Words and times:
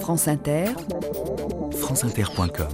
France 0.00 0.28
Inter, 0.28 0.66
franceinter.com 1.72 2.68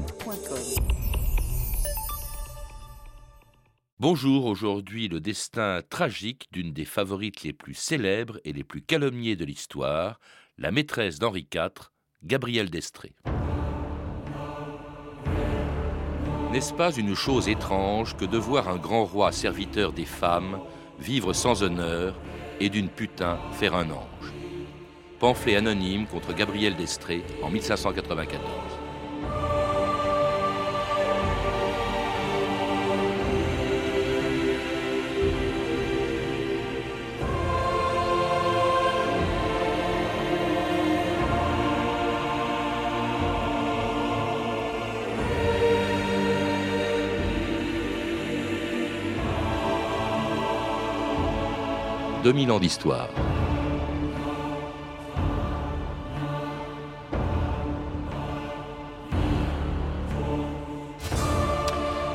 Bonjour, 3.98 4.44
aujourd'hui 4.44 5.08
le 5.08 5.20
destin 5.20 5.80
tragique 5.88 6.48
d'une 6.52 6.72
des 6.72 6.84
favorites 6.84 7.44
les 7.44 7.52
plus 7.52 7.74
célèbres 7.74 8.40
et 8.44 8.52
les 8.52 8.64
plus 8.64 8.82
calomniées 8.82 9.36
de 9.36 9.44
l'histoire, 9.44 10.20
la 10.58 10.70
maîtresse 10.70 11.18
d'Henri 11.18 11.46
IV, 11.54 11.90
Gabrielle 12.24 12.68
d'Estrée. 12.68 13.14
N'est-ce 16.50 16.74
pas 16.74 16.92
une 16.92 17.14
chose 17.14 17.48
étrange 17.48 18.16
que 18.16 18.26
de 18.26 18.36
voir 18.36 18.68
un 18.68 18.76
grand 18.76 19.04
roi 19.04 19.32
serviteur 19.32 19.92
des 19.92 20.04
femmes 20.04 20.60
vivre 20.98 21.32
sans 21.32 21.62
honneur 21.62 22.14
et 22.60 22.68
d'une 22.68 22.88
putain 22.88 23.38
faire 23.52 23.74
un 23.74 23.90
ange? 23.90 24.31
Pamphlet 25.22 25.54
anonyme 25.54 26.08
contre 26.08 26.34
Gabrielle 26.34 26.74
d'Estrée 26.74 27.22
en 27.44 27.48
1594. 27.48 28.40
2000 52.24 52.50
ans 52.50 52.58
d'histoire. 52.58 53.08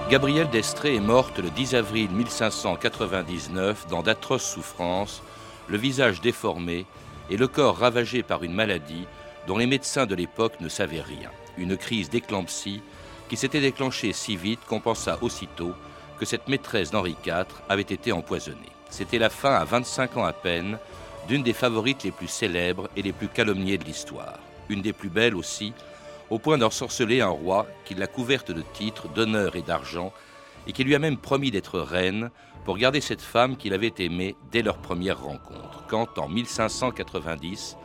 Gabrielle 0.09 0.49
d'Estrée 0.49 0.95
est 0.95 1.01
morte 1.01 1.37
le 1.39 1.49
10 1.49 1.75
avril 1.75 2.09
1599 2.11 3.87
dans 3.89 4.01
d'atroces 4.01 4.49
souffrances, 4.49 5.21
le 5.67 5.77
visage 5.77 6.21
déformé 6.21 6.85
et 7.29 7.35
le 7.35 7.49
corps 7.49 7.77
ravagé 7.77 8.23
par 8.23 8.43
une 8.43 8.53
maladie 8.53 9.05
dont 9.47 9.57
les 9.57 9.67
médecins 9.67 10.05
de 10.05 10.15
l'époque 10.15 10.61
ne 10.61 10.69
savaient 10.69 11.01
rien. 11.01 11.29
Une 11.57 11.75
crise 11.75 12.09
d'éclampsie 12.09 12.81
qui 13.27 13.35
s'était 13.35 13.59
déclenchée 13.59 14.13
si 14.13 14.37
vite 14.37 14.61
qu'on 14.65 14.79
pensa 14.79 15.17
aussitôt 15.21 15.73
que 16.17 16.25
cette 16.25 16.47
maîtresse 16.47 16.89
d'Henri 16.89 17.17
IV 17.25 17.45
avait 17.67 17.81
été 17.81 18.13
empoisonnée. 18.13 18.71
C'était 18.89 19.19
la 19.19 19.29
fin, 19.29 19.55
à 19.55 19.65
25 19.65 20.15
ans 20.15 20.25
à 20.25 20.31
peine, 20.31 20.79
d'une 21.27 21.43
des 21.43 21.51
favorites 21.51 22.05
les 22.05 22.11
plus 22.11 22.29
célèbres 22.29 22.87
et 22.95 23.01
les 23.01 23.11
plus 23.11 23.27
calomniées 23.27 23.77
de 23.77 23.83
l'histoire. 23.83 24.39
Une 24.69 24.81
des 24.81 24.93
plus 24.93 25.09
belles 25.09 25.35
aussi, 25.35 25.73
au 26.29 26.39
point 26.39 26.57
d'ensorceler 26.57 27.21
un 27.21 27.29
roi 27.29 27.67
qui 27.85 27.95
l'a 27.95 28.07
couverte 28.07 28.51
de 28.51 28.63
titres, 28.73 29.07
d'honneur 29.09 29.55
et 29.55 29.61
d'argent, 29.61 30.11
et 30.67 30.73
qui 30.73 30.83
lui 30.83 30.95
a 30.95 30.99
même 30.99 31.17
promis 31.17 31.51
d'être 31.51 31.79
reine 31.79 32.29
pour 32.65 32.77
garder 32.77 32.99
cette 32.99 33.21
femme 33.21 33.55
qu'il 33.55 33.73
avait 33.73 33.93
aimée 33.99 34.35
dès 34.51 34.61
leur 34.61 34.77
première 34.77 35.21
rencontre, 35.21 35.85
quand, 35.87 36.17
en 36.17 36.27
1590, 36.27 37.77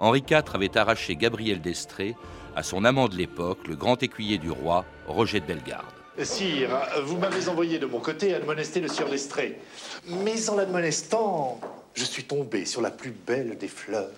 Henri 0.00 0.22
IV 0.30 0.42
avait 0.54 0.78
arraché 0.78 1.16
Gabriel 1.16 1.60
d'Estrée 1.60 2.14
à 2.54 2.62
son 2.62 2.84
amant 2.84 3.08
de 3.08 3.16
l'époque, 3.16 3.66
le 3.66 3.76
grand 3.76 4.02
écuyer 4.02 4.38
du 4.38 4.50
roi, 4.50 4.84
Roger 5.06 5.40
de 5.40 5.46
Bellegarde. 5.46 5.86
Sire, 6.22 6.70
vous 7.04 7.16
m'avez 7.16 7.48
envoyé 7.48 7.78
de 7.78 7.86
mon 7.86 8.00
côté 8.00 8.34
admonester 8.34 8.80
le 8.80 8.88
sieur 8.88 9.08
d'Estrée. 9.08 9.60
Mais 10.08 10.50
en 10.50 10.56
l'admonestant, 10.56 11.60
je 11.94 12.04
suis 12.04 12.24
tombé 12.24 12.64
sur 12.64 12.80
la 12.80 12.90
plus 12.90 13.10
belle 13.10 13.58
des 13.58 13.68
fleurs. 13.68 14.10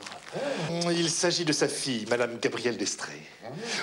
Il 0.91 1.11
s'agit 1.11 1.45
de 1.45 1.53
sa 1.53 1.67
fille, 1.67 2.07
Madame 2.09 2.39
Gabrielle 2.41 2.77
d'Estrée. 2.77 3.23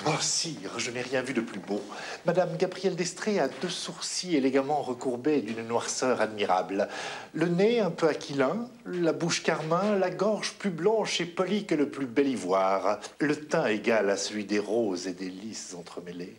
Oh, 0.06 0.12
sire, 0.20 0.78
je 0.78 0.90
n'ai 0.90 1.02
rien 1.02 1.20
vu 1.20 1.34
de 1.34 1.40
plus 1.40 1.60
beau. 1.60 1.82
Madame 2.24 2.56
Gabrielle 2.56 2.96
d'Estrée 2.96 3.38
a 3.38 3.48
deux 3.48 3.68
sourcils 3.68 4.36
élégamment 4.36 4.80
recourbés 4.82 5.42
d'une 5.42 5.66
noirceur 5.66 6.20
admirable. 6.20 6.88
Le 7.34 7.46
nez 7.46 7.80
un 7.80 7.90
peu 7.90 8.08
aquilin, 8.08 8.68
la 8.86 9.12
bouche 9.12 9.42
carmin, 9.42 9.98
la 9.98 10.10
gorge 10.10 10.54
plus 10.54 10.70
blanche 10.70 11.20
et 11.20 11.26
polie 11.26 11.66
que 11.66 11.74
le 11.74 11.90
plus 11.90 12.06
bel 12.06 12.28
ivoire. 12.28 13.00
Le 13.18 13.36
teint 13.36 13.66
égal 13.66 14.08
à 14.08 14.16
celui 14.16 14.44
des 14.44 14.58
roses 14.58 15.06
et 15.06 15.12
des 15.12 15.28
lys 15.28 15.74
entremêlés. 15.78 16.36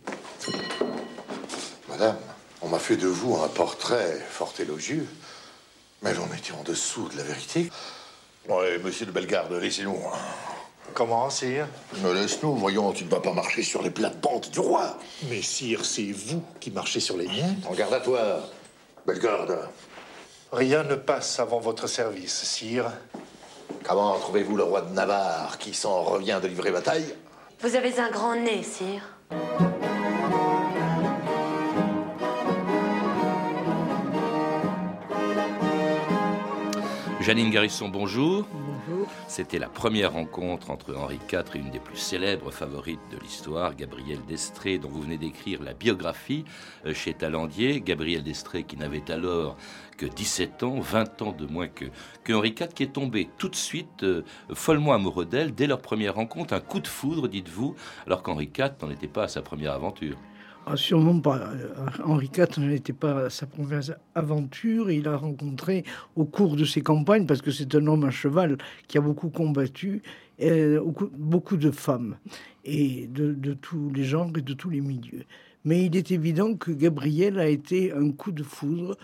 Madame, 1.87 2.17
on 2.61 2.67
m'a 2.67 2.79
fait 2.79 2.97
de 2.97 3.07
vous 3.07 3.37
un 3.37 3.47
portrait 3.47 4.19
fort 4.29 4.53
élogieux, 4.59 5.07
mais 6.01 6.13
j'en 6.13 6.27
étais 6.27 6.53
en 6.53 6.63
dessous 6.63 7.07
de 7.09 7.17
la 7.17 7.23
vérité. 7.23 7.69
Ouais, 8.47 8.77
monsieur 8.79 9.05
de 9.05 9.11
Bellegarde, 9.11 9.51
laissez-nous. 9.53 9.97
hein. 10.13 10.17
Comment, 10.93 11.29
sire? 11.29 11.67
Me 12.01 12.13
laisse-nous, 12.13 12.55
voyons, 12.55 12.91
tu 12.93 13.05
ne 13.05 13.09
vas 13.09 13.19
pas 13.19 13.31
marcher 13.33 13.61
sur 13.61 13.81
les 13.83 13.91
plates-bandes 13.91 14.49
du 14.49 14.59
roi. 14.59 14.97
Mais 15.29 15.41
sire, 15.41 15.85
c'est 15.85 16.11
vous 16.11 16.43
qui 16.59 16.71
marchez 16.71 16.99
sur 16.99 17.15
les 17.15 17.27
miens. 17.27 17.55
En 17.69 17.73
garde 17.73 17.93
à 17.93 17.99
toi, 17.99 18.39
Bellegarde. 19.05 19.59
Rien 20.51 20.83
ne 20.83 20.95
passe 20.95 21.39
avant 21.39 21.59
votre 21.59 21.85
service, 21.85 22.33
sire. 22.43 22.91
Comment 23.87 24.17
trouvez-vous 24.17 24.57
le 24.57 24.63
roi 24.63 24.81
de 24.81 24.93
Navarre 24.93 25.59
qui 25.59 25.75
s'en 25.75 26.01
revient 26.03 26.39
de 26.41 26.47
livrer 26.47 26.71
bataille? 26.71 27.13
Vous 27.61 27.75
avez 27.75 27.99
un 27.99 28.09
grand 28.09 28.35
nez, 28.35 28.63
sire. 28.63 29.03
Janine 37.29 37.51
Garrison, 37.51 37.89
bonjour. 37.89 38.47
C'était 39.27 39.59
la 39.59 39.69
première 39.69 40.13
rencontre 40.13 40.71
entre 40.71 40.95
Henri 40.95 41.19
IV 41.31 41.43
et 41.53 41.59
une 41.59 41.69
des 41.69 41.77
plus 41.77 41.95
célèbres 41.95 42.49
favorites 42.49 42.99
de 43.11 43.19
l'histoire, 43.19 43.75
Gabrielle 43.75 44.25
d'Estrée, 44.27 44.79
dont 44.79 44.89
vous 44.89 45.03
venez 45.03 45.19
d'écrire 45.19 45.61
la 45.61 45.75
biographie 45.75 46.43
euh, 46.87 46.93
chez 46.95 47.13
Talandier. 47.13 47.81
Gabrielle 47.81 48.23
d'Estrée 48.23 48.63
qui 48.63 48.77
n'avait 48.77 49.11
alors 49.11 49.57
que 49.95 50.07
17 50.07 50.63
ans, 50.63 50.79
20 50.79 51.21
ans 51.21 51.31
de 51.31 51.45
moins 51.45 51.67
que, 51.67 51.85
que 52.23 52.33
Henri 52.33 52.55
IV, 52.59 52.69
qui 52.69 52.81
est 52.81 52.93
tombé 52.93 53.29
tout 53.37 53.49
de 53.49 53.55
suite 53.55 54.01
euh, 54.01 54.23
follement 54.55 54.93
amoureux 54.93 55.25
d'elle 55.25 55.53
dès 55.53 55.67
leur 55.67 55.83
première 55.83 56.15
rencontre. 56.15 56.55
Un 56.55 56.61
coup 56.61 56.79
de 56.79 56.87
foudre, 56.87 57.27
dites-vous, 57.27 57.75
alors 58.07 58.23
qu'Henri 58.23 58.49
IV 58.57 58.71
n'en 58.81 58.89
était 58.89 59.07
pas 59.07 59.25
à 59.25 59.27
sa 59.27 59.43
première 59.43 59.73
aventure. 59.73 60.17
Ah, 60.65 60.75
sûrement 60.75 61.19
pas. 61.19 61.37
Euh, 61.37 61.69
Henri 62.03 62.29
IV 62.35 62.59
n'était 62.59 62.93
pas 62.93 63.29
sa 63.29 63.47
première 63.47 63.81
aventure. 64.13 64.91
Il 64.91 65.07
a 65.07 65.17
rencontré 65.17 65.83
au 66.15 66.25
cours 66.25 66.55
de 66.55 66.65
ses 66.65 66.81
campagnes, 66.81 67.25
parce 67.25 67.41
que 67.41 67.51
c'est 67.51 67.73
un 67.75 67.87
homme 67.87 68.03
à 68.03 68.11
cheval 68.11 68.57
qui 68.87 68.97
a 68.97 69.01
beaucoup 69.01 69.29
combattu, 69.29 70.03
euh, 70.41 70.79
beaucoup 71.17 71.57
de 71.57 71.71
femmes, 71.71 72.17
et 72.65 73.07
de, 73.07 73.53
tous 73.53 73.89
les 73.91 74.03
genres 74.03 74.31
et 74.37 74.41
de 74.41 74.53
tous 74.53 74.69
les 74.69 74.81
milieux. 74.81 75.23
Mais 75.65 75.85
il 75.85 75.95
est 75.95 76.11
évident 76.11 76.55
que 76.55 76.71
Gabrielle 76.71 77.39
a 77.39 77.47
été 77.47 77.91
un 77.91 78.11
coup 78.11 78.31
de 78.31 78.43
foudre. 78.43 78.97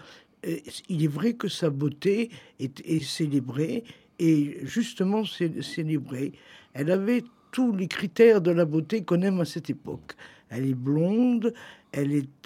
Il 0.90 1.04
est 1.04 1.08
vrai 1.08 1.34
que 1.34 1.48
sa 1.48 1.72
beauté 1.72 2.30
est, 2.60 2.80
est 2.86 3.04
célébrée, 3.04 3.84
et 4.20 4.60
justement 4.64 5.24
célébrée. 5.26 6.34
Elle 6.74 6.92
avait 6.92 7.24
tous 7.52 7.76
les 7.76 7.88
critères 7.88 8.42
de 8.42 8.52
la 8.52 8.66
beauté 8.66 9.04
qu'on 9.04 9.22
aime 9.22 9.40
à 9.40 9.46
cette 9.46 9.70
époque. 9.70 10.16
Elle 10.50 10.68
est 10.68 10.76
blonde, 10.76 11.54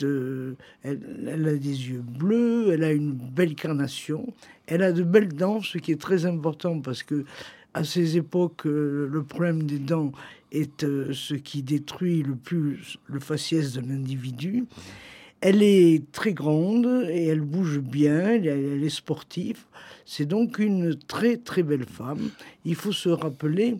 euh, 0.03 0.53
elle, 0.83 1.47
a 1.47 1.53
des 1.53 1.89
yeux 1.89 2.01
bleus, 2.01 2.71
elle 2.71 2.83
a 2.83 2.91
une 2.91 3.11
belle 3.11 3.55
carnation, 3.55 4.33
elle 4.67 4.83
a 4.83 4.91
de 4.91 5.03
belles 5.03 5.33
dents, 5.33 5.61
ce 5.61 5.77
qui 5.77 5.91
est 5.91 6.01
très 6.01 6.25
important 6.25 6.79
parce 6.79 7.03
que 7.03 7.25
à 7.73 7.83
ces 7.83 8.17
époques, 8.17 8.65
euh, 8.65 9.07
le 9.11 9.23
problème 9.23 9.63
des 9.63 9.79
dents 9.79 10.11
est 10.51 10.83
euh, 10.83 11.13
ce 11.13 11.35
qui 11.35 11.61
détruit 11.61 12.23
le 12.23 12.35
plus 12.35 12.97
le 13.05 13.19
faciès 13.19 13.73
de 13.73 13.81
l'individu. 13.81 14.65
Elle 15.41 15.63
est 15.63 16.11
très 16.11 16.33
grande 16.33 17.07
et 17.09 17.27
elle 17.27 17.41
bouge 17.41 17.79
bien, 17.79 18.33
elle, 18.33 18.83
est 18.83 18.89
sportive. 18.89 19.63
C'est 20.05 20.25
donc 20.25 20.59
une 20.59 20.95
très 20.95 21.37
très 21.37 21.63
belle 21.63 21.85
femme. 21.85 22.29
Il 22.65 22.75
faut 22.75 22.91
se 22.91 23.09
rappeler 23.09 23.77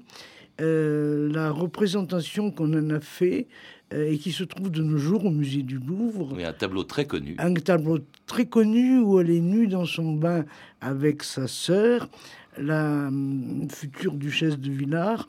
la 0.61 1.51
représentation 1.51 2.51
qu'on 2.51 2.73
en 2.73 2.89
a 2.89 2.99
fait 2.99 3.47
et 3.91 4.17
qui 4.17 4.31
se 4.31 4.43
trouve 4.43 4.69
de 4.69 4.83
nos 4.83 4.97
jours 4.97 5.25
au 5.25 5.31
musée 5.31 5.63
du 5.63 5.77
Louvre. 5.77 6.33
Oui, 6.35 6.43
un 6.43 6.53
tableau 6.53 6.83
très 6.83 7.05
connu. 7.05 7.35
Un 7.39 7.53
tableau 7.53 7.99
très 8.27 8.45
connu 8.45 8.99
où 8.99 9.19
elle 9.19 9.31
est 9.31 9.39
nue 9.39 9.67
dans 9.67 9.85
son 9.85 10.13
bain 10.13 10.45
avec 10.81 11.23
sa 11.23 11.47
sœur, 11.47 12.09
la 12.57 13.07
euh, 13.07 13.67
future 13.69 14.13
duchesse 14.13 14.59
de 14.59 14.71
Villars, 14.71 15.27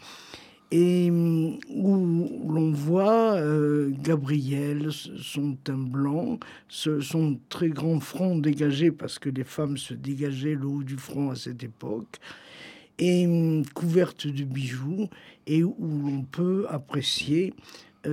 et 0.72 1.10
où 1.10 2.48
l'on 2.48 2.70
voit 2.70 3.34
euh, 3.34 3.90
Gabrielle, 4.02 4.90
son 4.92 5.56
teint 5.56 5.74
blanc, 5.76 6.38
son 6.68 7.40
très 7.48 7.70
grand 7.70 7.98
front 7.98 8.36
dégagé, 8.36 8.92
parce 8.92 9.18
que 9.18 9.30
les 9.30 9.42
femmes 9.42 9.76
se 9.76 9.94
dégageaient 9.94 10.54
le 10.54 10.66
haut 10.66 10.84
du 10.84 10.96
front 10.96 11.30
à 11.30 11.36
cette 11.36 11.64
époque 11.64 12.18
et 13.00 13.26
couverte 13.74 14.26
de 14.26 14.44
bijoux 14.44 15.08
et 15.46 15.64
où 15.64 16.02
l'on 16.04 16.22
peut 16.22 16.66
apprécier 16.68 17.54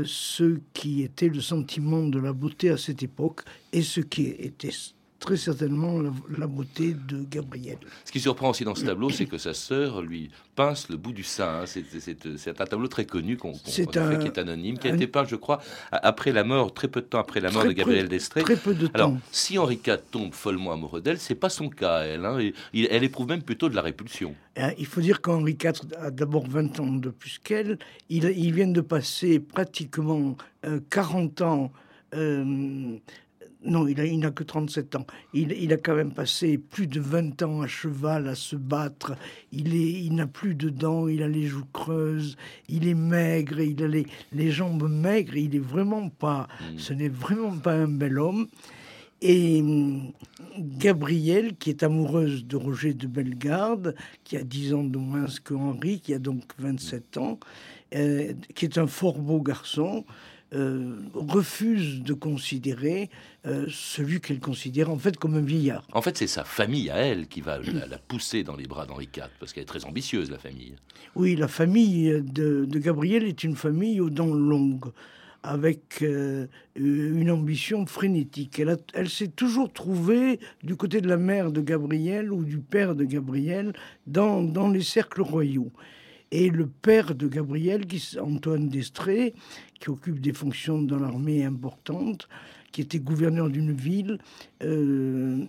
ce 0.03 0.59
qui 0.73 1.03
était 1.03 1.29
le 1.29 1.41
sentiment 1.41 2.03
de 2.03 2.19
la 2.19 2.33
beauté 2.33 2.69
à 2.69 2.77
cette 2.77 3.03
époque 3.03 3.41
et 3.71 3.81
ce 3.81 4.01
qui 4.01 4.27
était 4.27 4.71
très 5.19 5.37
certainement 5.37 5.99
la, 6.37 6.47
beauté 6.47 6.95
de 7.07 7.23
Gabriel. 7.29 7.77
Ce 8.05 8.11
qui 8.11 8.19
surprend 8.19 8.51
aussi 8.51 8.63
dans 8.63 8.75
ce 8.75 8.85
tableau, 8.85 9.09
c'est 9.09 9.25
que 9.25 9.37
sa 9.37 9.53
sœur 9.53 10.01
lui 10.01 10.29
pince 10.55 10.89
le 10.89 10.97
bout 10.97 11.11
du 11.11 11.23
sein. 11.23 11.63
Hein. 11.63 11.81
C'est 12.37 12.61
un 12.61 12.65
tableau 12.65 12.87
très 12.87 13.05
connu 13.05 13.37
qu'on 13.37 13.53
qu 13.53 13.71
fait, 13.71 13.85
qui 13.87 14.27
est 14.27 14.37
anonyme, 14.37 14.77
qui 14.77 14.87
a 14.87 14.93
été 14.93 15.07
peint, 15.07 15.25
je 15.25 15.35
crois, 15.35 15.61
après 15.91 16.31
la 16.31 16.43
mort, 16.43 16.73
très 16.73 16.87
peu 16.87 17.01
de 17.01 17.05
temps 17.05 17.19
après 17.19 17.39
la 17.39 17.51
mort 17.51 17.65
de 17.65 17.71
Gabriel 17.71 18.07
d'Estrée. 18.07 18.43
Très 18.43 18.55
peu 18.55 18.73
de 18.73 18.89
Alors, 18.93 19.13
si 19.31 19.57
Henri 19.57 19.79
IV 19.85 19.99
tombe 20.11 20.33
follement 20.33 20.71
amoureux 20.71 21.01
d'elle, 21.01 21.19
c'est 21.19 21.35
pas 21.35 21.49
son 21.49 21.69
cas, 21.69 22.01
elle. 22.01 22.25
Hein. 22.25 22.37
elle 22.73 23.03
éprouve 23.03 23.27
même 23.27 23.43
plutôt 23.43 23.69
de 23.69 23.75
la 23.75 23.81
répulsion. 23.81 24.35
Hein, 24.55 24.71
il 24.77 24.85
faut 24.85 25.01
dire 25.01 25.21
qu'Henri 25.21 25.57
IV 25.61 25.81
a 25.99 26.11
d'abord 26.11 26.47
20 26.47 26.79
ans 26.79 26.93
de 26.93 27.09
plus 27.09 27.39
qu'elle. 27.43 27.77
Il, 28.09 28.25
il 28.25 28.53
vient 28.53 28.67
de 28.67 28.81
passer 28.81 29.39
pratiquement 29.39 30.35
40 30.89 31.41
euh, 31.41 31.45
ans 31.45 31.71
euh, 32.13 32.97
non, 33.65 33.87
il 33.87 34.19
n'a 34.19 34.31
que 34.31 34.43
37 34.43 34.95
ans. 34.95 35.07
Il, 35.33 35.73
a 35.73 35.77
quand 35.77 35.95
même 35.95 36.13
passé 36.13 36.57
plus 36.57 36.87
de 36.87 36.99
20 36.99 37.41
ans 37.41 37.61
à 37.61 37.67
cheval, 37.67 38.27
à 38.27 38.35
se 38.35 38.55
battre. 38.55 39.15
Il, 39.51 39.73
il 39.73 40.13
n'a 40.13 40.27
plus 40.27 40.55
de 40.55 40.69
dents, 40.69 41.07
il 41.07 41.23
a 41.23 41.27
les 41.27 41.47
joues 41.47 41.65
creuses, 41.73 42.37
il 42.69 42.87
est 42.87 42.93
maigre, 42.93 43.59
il 43.59 43.83
a 43.83 43.87
les, 43.87 44.51
jambes 44.51 44.89
maigres. 44.89 45.37
Il 45.37 45.55
est 45.55 45.59
vraiment 45.59 46.09
pas, 46.09 46.47
mm. 46.61 46.77
ce 46.77 46.93
n'est 46.93 47.09
vraiment 47.09 47.57
pas 47.57 47.73
un 47.73 47.87
bel 47.87 48.19
homme. 48.19 48.47
Et 49.21 49.61
hum, 49.61 50.11
Gabrielle, 50.59 51.55
qui 51.57 51.71
est 51.71 51.83
amoureuse 51.83 52.45
de 52.45 52.55
Roger 52.55 52.93
de 52.93 53.07
Bellegarde, 53.07 53.95
qui 54.23 54.37
a 54.37 54.43
10 54.43 54.73
ans 54.75 54.83
de 54.83 54.97
moins 54.97 55.25
que 55.43 55.55
Henri, 55.55 55.99
qui 55.99 56.13
a 56.13 56.19
donc 56.19 56.43
27 56.59 57.17
ans, 57.17 57.39
euh, 57.95 58.33
qui 58.53 58.65
est 58.65 58.77
un 58.77 58.87
fort 58.87 59.19
beau 59.19 59.41
garçon, 59.41 60.05
euh, 60.53 60.95
refuse 61.13 62.01
de 62.03 62.13
considérer 62.13 63.09
euh, 63.45 63.65
celui 63.69 64.21
qu'elle 64.21 64.39
considère 64.39 64.89
en 64.89 64.97
fait 64.97 65.17
comme 65.17 65.35
un 65.35 65.41
vieillard. 65.41 65.85
En 65.91 66.01
fait, 66.01 66.17
c'est 66.17 66.27
sa 66.27 66.43
famille 66.45 66.89
à 66.89 66.97
elle 66.97 67.27
qui 67.27 67.41
va 67.41 67.59
la, 67.59 67.97
pousser 67.97 68.43
dans 68.43 68.55
les 68.55 68.65
bras 68.65 68.85
d'Henri 68.85 69.09
IV, 69.13 69.25
parce 69.39 69.51
qu'elle 69.51 69.63
est 69.63 69.67
très 69.67 69.85
ambitieuse, 69.85 70.31
la 70.31 70.39
famille. 70.39 70.75
Oui, 71.15 71.35
la 71.35 71.47
famille 71.49 72.21
de, 72.21 72.65
de 72.65 72.79
Gabriel 72.79 73.25
est 73.25 73.43
une 73.43 73.55
famille 73.55 73.99
aux 73.99 74.09
dents 74.09 74.33
longues 74.33 74.91
avec 75.43 76.01
euh, 76.01 76.47
une 76.75 77.31
ambition 77.31 77.85
frénétique. 77.85 78.59
Elle, 78.59 78.77
elle 78.93 79.09
s'est 79.09 79.27
toujours 79.27 79.71
trouvée 79.71 80.39
du 80.63 80.75
côté 80.75 81.01
de 81.01 81.07
la 81.07 81.17
mère 81.17 81.51
de 81.51 81.61
Gabriel 81.61 82.31
ou 82.31 82.43
du 82.43 82.59
père 82.59 82.95
de 82.95 83.05
Gabriel 83.05 83.73
dans, 84.05 84.41
dans 84.41 84.69
les 84.69 84.81
cercles 84.81 85.21
royaux. 85.21 85.71
Et 86.31 86.49
le 86.49 86.67
père 86.67 87.15
de 87.15 87.27
Gabriel, 87.27 87.85
qui, 87.85 88.17
Antoine 88.19 88.69
d'Estrée, 88.69 89.33
qui 89.79 89.89
occupe 89.89 90.19
des 90.19 90.33
fonctions 90.33 90.81
dans 90.81 90.99
l'armée 90.99 91.45
importantes, 91.45 92.27
qui 92.71 92.81
était 92.81 92.99
gouverneur 92.99 93.49
d'une 93.49 93.71
ville, 93.71 94.19
euh, 94.63 95.45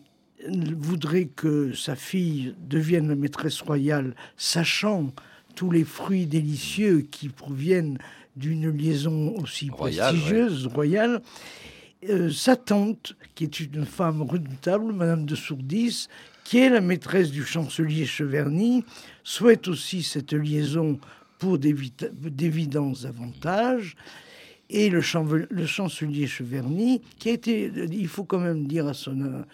voudrait 0.76 1.26
que 1.26 1.72
sa 1.72 1.96
fille 1.96 2.54
devienne 2.68 3.08
la 3.08 3.16
maîtresse 3.16 3.60
royale, 3.60 4.14
sachant 4.36 5.12
tous 5.56 5.70
les 5.70 5.84
fruits 5.84 6.26
délicieux 6.26 7.00
qui 7.10 7.28
proviennent 7.28 7.98
d'une 8.36 8.70
liaison 8.70 9.34
aussi 9.36 9.66
prestigieuse, 9.66 10.66
royale. 10.68 11.20
Euh, 12.08 12.30
sa 12.30 12.54
tante, 12.54 13.16
qui 13.34 13.42
est 13.42 13.58
une 13.58 13.84
femme 13.84 14.22
redoutable, 14.22 14.92
Madame 14.92 15.26
de 15.26 15.34
Sourdis, 15.34 16.06
qui 16.48 16.60
est 16.60 16.70
la 16.70 16.80
maîtresse 16.80 17.30
du 17.30 17.44
chancelier 17.44 18.06
Cheverny, 18.06 18.82
souhaite 19.22 19.68
aussi 19.68 20.02
cette 20.02 20.32
liaison 20.32 20.98
pour 21.38 21.58
d'évidents 21.58 22.94
avantages. 23.04 23.96
Et 24.70 24.88
le, 24.88 25.02
chancelier 25.02 26.26
Cheverny, 26.26 27.02
qui 27.18 27.28
a 27.28 27.32
été, 27.32 27.70
il 27.92 28.08
faut 28.08 28.24
quand 28.24 28.38
même 28.38 28.66
dire 28.66 28.86
à, 28.86 28.94
son, 28.94 29.44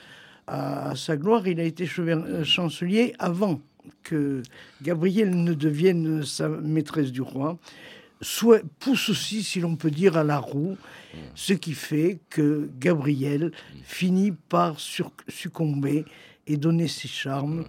à, 0.46 0.94
sa 0.94 1.16
gloire, 1.16 1.48
il 1.48 1.58
a 1.58 1.64
été 1.64 1.90
euh, 1.98 2.44
chancelier 2.44 3.12
avant 3.18 3.60
que 4.04 4.44
Gabrielle 4.80 5.34
ne 5.34 5.52
devienne 5.52 6.22
sa 6.22 6.48
maîtresse 6.48 7.10
du 7.10 7.22
roi, 7.22 7.58
soit 8.20 8.62
pousse 8.78 9.08
aussi, 9.08 9.42
si 9.42 9.58
l'on 9.58 9.74
peut 9.74 9.90
dire, 9.90 10.16
à 10.16 10.22
la 10.22 10.38
roue, 10.38 10.76
ce 11.34 11.54
qui 11.54 11.74
fait 11.74 12.20
que 12.30 12.70
Gabrielle 12.78 13.50
finit 13.82 14.30
par 14.30 14.76
succomber 14.78 16.04
et 16.46 16.56
donner 16.56 16.88
ses 16.88 17.08
charmes 17.08 17.64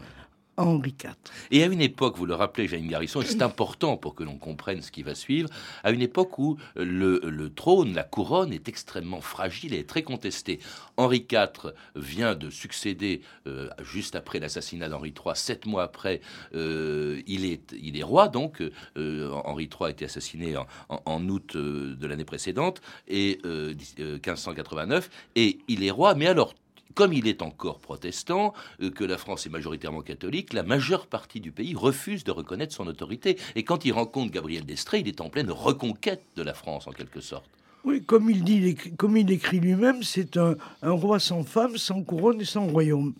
Henri 0.58 0.96
IV. 1.04 1.12
Et 1.52 1.64
à 1.64 1.66
une 1.66 1.82
époque, 1.82 2.18
vous 2.18 2.26
le 2.26 2.34
rappelez, 2.34 2.68
Jeanne 2.68 2.88
Garrison, 2.88 3.22
et 3.22 3.26
c'est 3.26 3.42
important 3.42 3.98
pour 3.98 4.16
que 4.16 4.24
l'on 4.24 4.38
comprenne 4.38 4.82
ce 4.82 4.92
qui 4.92 5.04
va 5.04 5.16
suivre, 5.16 5.50
à 5.84 5.92
une 5.92 6.02
époque 6.02 6.38
où 6.40 6.58
le, 6.76 7.50
trône, 7.50 7.94
la 7.94 8.04
couronne 8.04 8.54
est 8.54 8.70
extrêmement 8.70 9.22
fragile 9.22 9.74
et 9.74 9.86
très 9.86 10.04
contestée. 10.04 10.60
Henri 10.98 11.26
IV 11.30 11.74
vient 11.96 12.36
de 12.36 12.50
succéder 12.50 13.22
euh, 13.48 13.70
juste 13.84 14.16
après 14.16 14.40
l'assassinat 14.40 14.90
d'Henri 14.90 15.14
III, 15.14 15.36
sept 15.36 15.66
mois 15.66 15.84
après, 15.84 16.22
euh, 16.56 17.22
il, 17.28 17.46
est, 17.46 17.76
il 17.82 18.00
est 18.00 18.04
roi, 18.04 18.28
donc 18.28 18.62
euh, 18.98 19.32
Henri 19.46 19.66
III 19.66 19.88
a 19.88 19.90
été 19.90 20.06
assassiné 20.06 20.56
en, 20.90 21.30
août 21.30 21.58
de 21.58 22.08
l'année 22.08 22.26
précédente, 22.26 22.82
et 23.08 23.40
1589, 23.44 25.10
et 25.36 25.60
il 25.68 25.84
est 25.84 25.92
roi, 25.92 26.16
mais 26.16 26.28
alors 26.28 26.54
comme 26.96 27.14
il 27.14 27.28
est 27.28 27.42
encore 27.42 27.80
protestant, 27.80 28.54
euh, 28.82 28.90
que 28.90 29.04
la 29.04 29.18
France 29.18 29.46
est 29.46 29.50
majoritairement 29.50 30.02
catholique, 30.02 30.54
la 30.54 30.64
majeure 30.64 31.08
partie 31.08 31.42
du 31.42 31.52
pays 31.52 31.76
refuse 31.76 32.24
de 32.24 32.32
reconnaître 32.32 32.74
son 32.74 32.88
autorité. 32.88 33.38
Et 33.56 33.64
quand 33.64 33.86
il 33.86 33.92
rencontre 33.92 34.32
Gabriel 34.32 34.66
d'Estrée, 34.66 35.00
il 35.00 35.08
est 35.08 35.22
en 35.22 35.30
pleine 35.30 35.52
reconquête 35.52 36.24
de 36.36 36.42
la 36.42 36.54
France, 36.54 36.88
en 36.88 36.92
quelque 36.92 37.22
sorte. 37.22 37.50
Oui, 37.84 38.04
comme 38.04 38.32
il 38.32 38.44
dit, 38.44 38.76
comme 38.98 39.16
il 39.16 39.30
écrit 39.30 39.60
lui-même, 39.60 40.02
c'est 40.02 40.38
un, 40.38 40.56
roi 40.82 41.20
sans 41.20 41.44
femme, 41.44 41.78
sans 41.78 42.02
couronne 42.02 42.42
et 42.42 42.46
sans 42.46 42.66
royaume. 42.66 43.14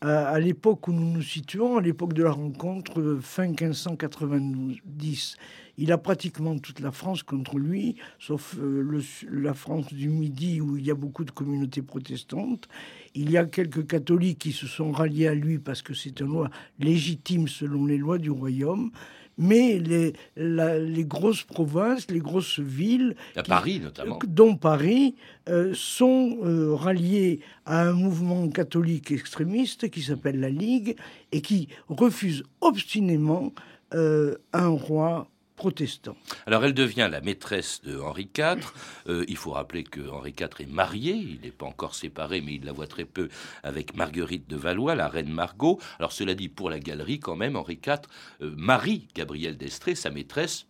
À 0.00 0.38
l'époque 0.38 0.88
où 0.88 0.92
nous 0.92 1.12
nous 1.12 1.22
situons, 1.22 1.78
à 1.78 1.80
l'époque 1.80 2.12
de 2.12 2.22
la 2.22 2.32
rencontre, 2.32 3.00
euh, 3.00 3.20
fin 3.20 3.46
1590, 3.46 5.36
il 5.76 5.92
a 5.92 5.98
pratiquement 5.98 6.58
toute 6.58 6.80
la 6.80 6.92
France 6.92 7.22
contre 7.22 7.58
lui, 7.58 7.96
sauf 8.18 8.56
euh, 8.58 9.02
la 9.30 9.54
France 9.54 9.92
du 9.92 10.08
Midi 10.08 10.60
où 10.60 10.76
il 10.76 10.86
y 10.86 10.90
a 10.90 10.94
beaucoup 10.94 11.24
de 11.24 11.30
communautés 11.30 11.82
protestantes. 11.82 12.68
Il 13.14 13.30
y 13.30 13.36
a 13.36 13.44
quelques 13.44 13.86
catholiques 13.86 14.38
qui 14.38 14.52
se 14.52 14.66
sont 14.66 14.92
ralliés 14.92 15.28
à 15.28 15.34
lui 15.34 15.58
parce 15.58 15.82
que 15.82 15.94
c'est 15.94 16.22
un 16.22 16.26
loi 16.26 16.50
légitime 16.78 17.48
selon 17.48 17.86
les 17.86 17.98
lois 17.98 18.18
du 18.18 18.30
royaume. 18.30 18.90
Mais 19.38 19.78
les, 19.78 20.12
les 20.36 21.04
grosses 21.04 21.42
provinces, 21.42 22.10
les 22.10 22.20
grosses 22.20 22.60
villes, 22.60 23.16
Paris 23.46 23.80
notamment, 23.80 24.18
dont 24.26 24.56
Paris, 24.56 25.14
euh, 25.48 25.72
sont 25.74 26.38
euh, 26.44 26.74
ralliées 26.74 27.40
à 27.66 27.82
un 27.82 27.92
mouvement 27.92 28.48
catholique 28.48 29.10
extrémiste 29.10 29.90
qui 29.90 30.02
s'appelle 30.02 30.40
la 30.40 30.50
Ligue 30.50 30.96
et 31.32 31.40
qui 31.40 31.68
refuse 31.88 32.44
obstinément 32.60 33.52
un 33.92 34.68
roi 34.68 35.28
protestant. 35.56 36.16
Alors 36.46 36.64
elle 36.64 36.74
devient 36.74 37.08
la 37.10 37.20
maîtresse 37.20 37.80
de 37.82 37.98
Henri 37.98 38.28
IV. 38.36 38.72
Euh, 39.08 39.24
il 39.28 39.36
faut 39.36 39.52
rappeler 39.52 39.84
que 39.84 40.08
Henri 40.08 40.34
IV 40.38 40.48
est 40.60 40.70
marié, 40.70 41.12
il 41.12 41.40
n'est 41.42 41.50
pas 41.50 41.66
encore 41.66 41.94
séparé, 41.94 42.40
mais 42.40 42.54
il 42.54 42.64
la 42.64 42.72
voit 42.72 42.86
très 42.86 43.04
peu 43.04 43.28
avec 43.62 43.94
Marguerite 43.94 44.48
de 44.48 44.56
Valois, 44.56 44.94
la 44.94 45.08
reine 45.08 45.32
Margot. 45.32 45.78
Alors 45.98 46.12
cela 46.12 46.34
dit, 46.34 46.48
pour 46.48 46.70
la 46.70 46.80
galerie 46.80 47.20
quand 47.20 47.36
même, 47.36 47.56
Henri 47.56 47.78
IV 47.84 48.00
euh, 48.42 48.54
marie 48.56 49.08
Gabrielle 49.14 49.56
d'Estrée, 49.56 49.94
sa 49.94 50.10
maîtresse, 50.10 50.66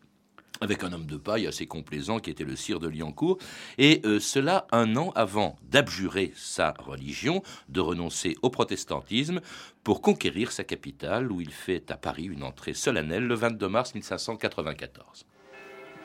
avec 0.60 0.84
un 0.84 0.92
homme 0.92 1.06
de 1.06 1.16
paille 1.16 1.46
assez 1.46 1.66
complaisant 1.66 2.18
qui 2.18 2.30
était 2.30 2.44
le 2.44 2.56
sire 2.56 2.80
de 2.80 2.88
Liancourt, 2.88 3.38
et 3.78 4.00
euh, 4.04 4.20
cela 4.20 4.66
un 4.72 4.96
an 4.96 5.12
avant 5.14 5.56
d'abjurer 5.62 6.32
sa 6.36 6.74
religion, 6.78 7.42
de 7.68 7.80
renoncer 7.80 8.36
au 8.42 8.50
protestantisme 8.50 9.40
pour 9.82 10.00
conquérir 10.00 10.52
sa 10.52 10.64
capitale, 10.64 11.30
où 11.30 11.40
il 11.40 11.52
fait 11.52 11.90
à 11.90 11.96
Paris 11.96 12.24
une 12.24 12.42
entrée 12.42 12.74
solennelle 12.74 13.26
le 13.26 13.34
22 13.34 13.68
mars 13.68 13.94
1594. 13.94 15.26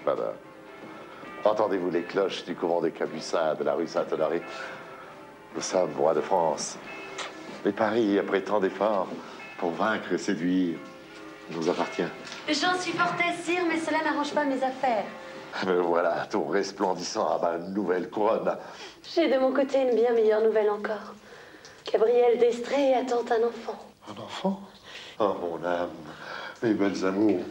Madame, 0.05 0.33
entendez-vous 1.45 1.91
les 1.91 2.03
cloches 2.03 2.43
du 2.45 2.55
couvent 2.55 2.81
des 2.81 2.91
Capucins 2.91 3.55
de 3.55 3.63
la 3.63 3.75
rue 3.75 3.87
Saint-Honoré 3.87 4.41
Nous 5.55 5.61
sommes 5.61 5.93
rois 5.93 6.13
de 6.13 6.21
France. 6.21 6.77
Mais 7.65 7.71
Paris, 7.71 8.17
après 8.17 8.41
tant 8.41 8.59
d'efforts 8.59 9.09
pour 9.59 9.71
vaincre 9.71 10.13
et 10.13 10.17
séduire, 10.17 10.77
nous 11.51 11.69
appartient. 11.69 12.03
J'en 12.47 12.77
suis 12.79 12.91
fort 12.93 13.13
sire, 13.43 13.63
mais 13.67 13.79
cela 13.79 14.03
n'arrange 14.03 14.31
pas 14.33 14.45
mes 14.45 14.61
affaires. 14.63 15.05
Mais 15.65 15.75
voilà, 15.75 16.27
ton 16.29 16.45
resplendissant 16.45 17.27
à 17.27 17.39
ma 17.39 17.57
nouvelle 17.57 18.09
couronne. 18.09 18.55
J'ai 19.15 19.27
de 19.33 19.39
mon 19.39 19.51
côté 19.51 19.81
une 19.81 19.95
bien 19.95 20.13
meilleure 20.13 20.41
nouvelle 20.41 20.69
encore. 20.69 21.15
Gabriel 21.91 22.37
d'Estrée 22.37 22.93
attend 22.93 23.23
un 23.31 23.47
enfant. 23.47 23.79
Un 24.07 24.21
enfant? 24.21 24.61
Oh, 25.19 25.33
mon 25.41 25.67
âme, 25.67 25.89
mes 26.63 26.73
belles 26.73 27.05
amours. 27.05 27.41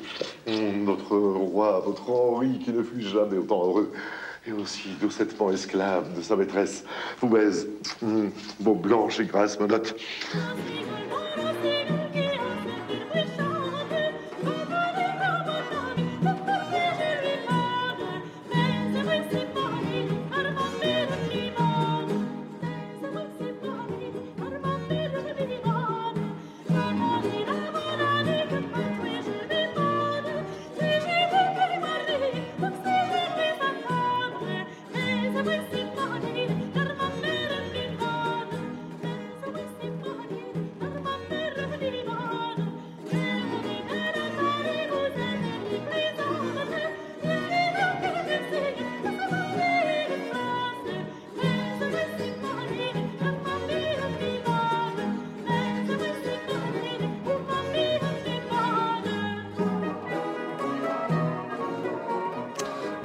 Notre 0.47 1.17
roi, 1.17 1.81
votre 1.85 2.09
Henri, 2.09 2.59
qui 2.61 2.71
ne 2.71 2.83
fut 2.83 3.03
jamais 3.03 3.37
autant 3.37 3.65
heureux. 3.65 3.93
Et 4.47 4.53
aussi 4.53 4.91
doucettement 5.01 5.51
esclave 5.51 6.15
de 6.17 6.23
sa 6.23 6.37
maîtresse, 6.37 6.85
vous 7.21 7.29
baise. 7.29 7.69
Hum, 8.03 8.31
vos 8.61 8.75
blanches 8.75 9.21
et 9.21 9.27
grasses 9.27 9.59
menottes. 9.61 9.95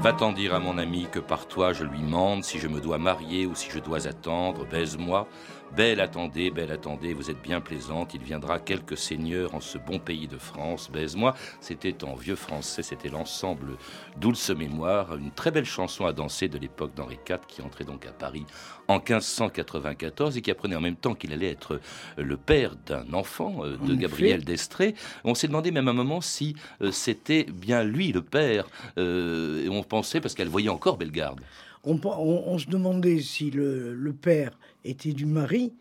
Va-t'en 0.04 0.34
dire 0.34 0.54
à 0.54 0.60
mon 0.60 0.78
ami 0.80 1.08
que 1.10 1.20
par 1.20 1.48
toi 1.48 1.72
je 1.72 1.86
lui 1.86 2.02
mande 2.02 2.44
si 2.44 2.60
je 2.60 2.68
me 2.68 2.82
dois 2.82 2.98
marier 2.98 3.46
ou 3.46 3.56
si 3.56 3.70
je 3.72 3.80
dois 3.80 4.06
attendre, 4.06 4.66
baise-moi. 4.70 5.30
Belle 5.76 6.02
attendez, 6.02 6.52
belle 6.52 6.72
attendez, 6.72 7.16
vous 7.16 7.32
êtes 7.32 7.42
bien 7.42 7.60
plaisante, 7.60 8.14
il 8.14 8.22
viendra 8.22 8.60
quelques 8.60 8.96
seigneurs 8.96 9.56
en 9.56 9.60
ce 9.60 9.80
bon 9.80 9.98
pays 9.98 10.28
de 10.28 10.38
France, 10.38 10.92
baise-moi. 10.92 11.34
C'était 11.62 12.04
en 12.04 12.14
vieux 12.14 12.36
français, 12.36 12.84
c'était 12.84 13.10
l'ensemble 13.10 13.78
Douce 14.18 14.52
Mémoire, 14.52 15.16
une 15.16 15.32
très 15.32 15.50
belle 15.50 15.66
chanson 15.66 16.06
à 16.06 16.14
danser 16.14 16.48
de 16.48 16.60
l'époque 16.60 16.94
d'Henri 16.94 17.18
IV 17.28 17.40
qui 17.48 17.64
entrait 17.64 17.86
donc 17.86 18.06
à 18.06 18.12
Paris 18.12 18.46
en 18.88 18.98
1594 18.98 20.38
et 20.38 20.42
qui 20.44 20.52
apprenait 20.52 20.76
en 20.76 20.82
même 20.82 20.96
temps 20.96 21.16
qu'il 21.16 21.34
allait 21.34 21.50
être 21.50 21.80
le 22.18 22.38
père 22.38 22.76
d'un 22.86 23.12
enfant 23.14 23.66
euh, 23.66 23.78
de 23.78 23.96
Gabriel 23.96 24.44
d'Estrée. 24.44 24.94
On 25.24 25.34
s'est 25.34 25.48
demandé 25.48 25.72
même 25.72 25.88
un 25.88 25.94
moment 25.94 26.22
si 26.22 26.56
euh, 26.82 26.92
c'était 26.92 27.46
bien 27.46 27.84
lui 27.84 28.12
le 28.12 28.22
père. 28.22 28.68
Euh, 29.00 29.66
et 29.66 29.70
on 29.70 29.82
pensait, 29.82 30.22
parce 30.22 30.36
qu'elle 30.36 30.50
voyait 30.50 30.70
encore 30.70 30.98
Bellegarde. 30.98 31.42
On, 31.86 32.58
se 32.58 32.70
demandait 32.70 33.20
si 33.20 33.52
le, 33.52 34.14
père 34.14 34.52
était 34.84 35.14
du 35.14 35.26
mari, 35.26 35.74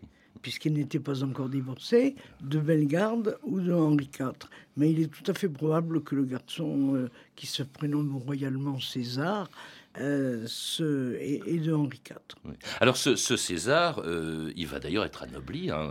puisqu'il 0.42 0.74
n'était 0.74 1.00
pas 1.00 1.22
encore 1.22 1.48
divorcé, 1.48 2.16
de 2.40 2.58
Bellegarde 2.58 3.38
ou 3.44 3.60
de 3.60 3.72
Henri 3.72 4.10
IV. 4.18 4.32
Mais 4.76 4.90
il 4.90 5.00
est 5.00 5.06
tout 5.06 5.28
à 5.30 5.34
fait 5.34 5.48
probable 5.48 6.02
que 6.02 6.14
le 6.14 6.24
garçon 6.24 7.08
qui 7.36 7.46
se 7.46 7.62
prénomme 7.62 8.16
royalement 8.16 8.80
César 8.80 9.48
euh, 10.00 10.44
ce, 10.46 11.18
et, 11.20 11.58
de 11.58 11.74
Henri 11.74 12.00
IV. 12.08 12.16
Alors 12.80 12.96
ce, 12.96 13.14
César, 13.14 14.00
euh, 14.04 14.50
il 14.56 14.66
va 14.66 14.78
d'ailleurs 14.78 15.04
être 15.04 15.22
anobli, 15.22 15.70
hein, 15.70 15.90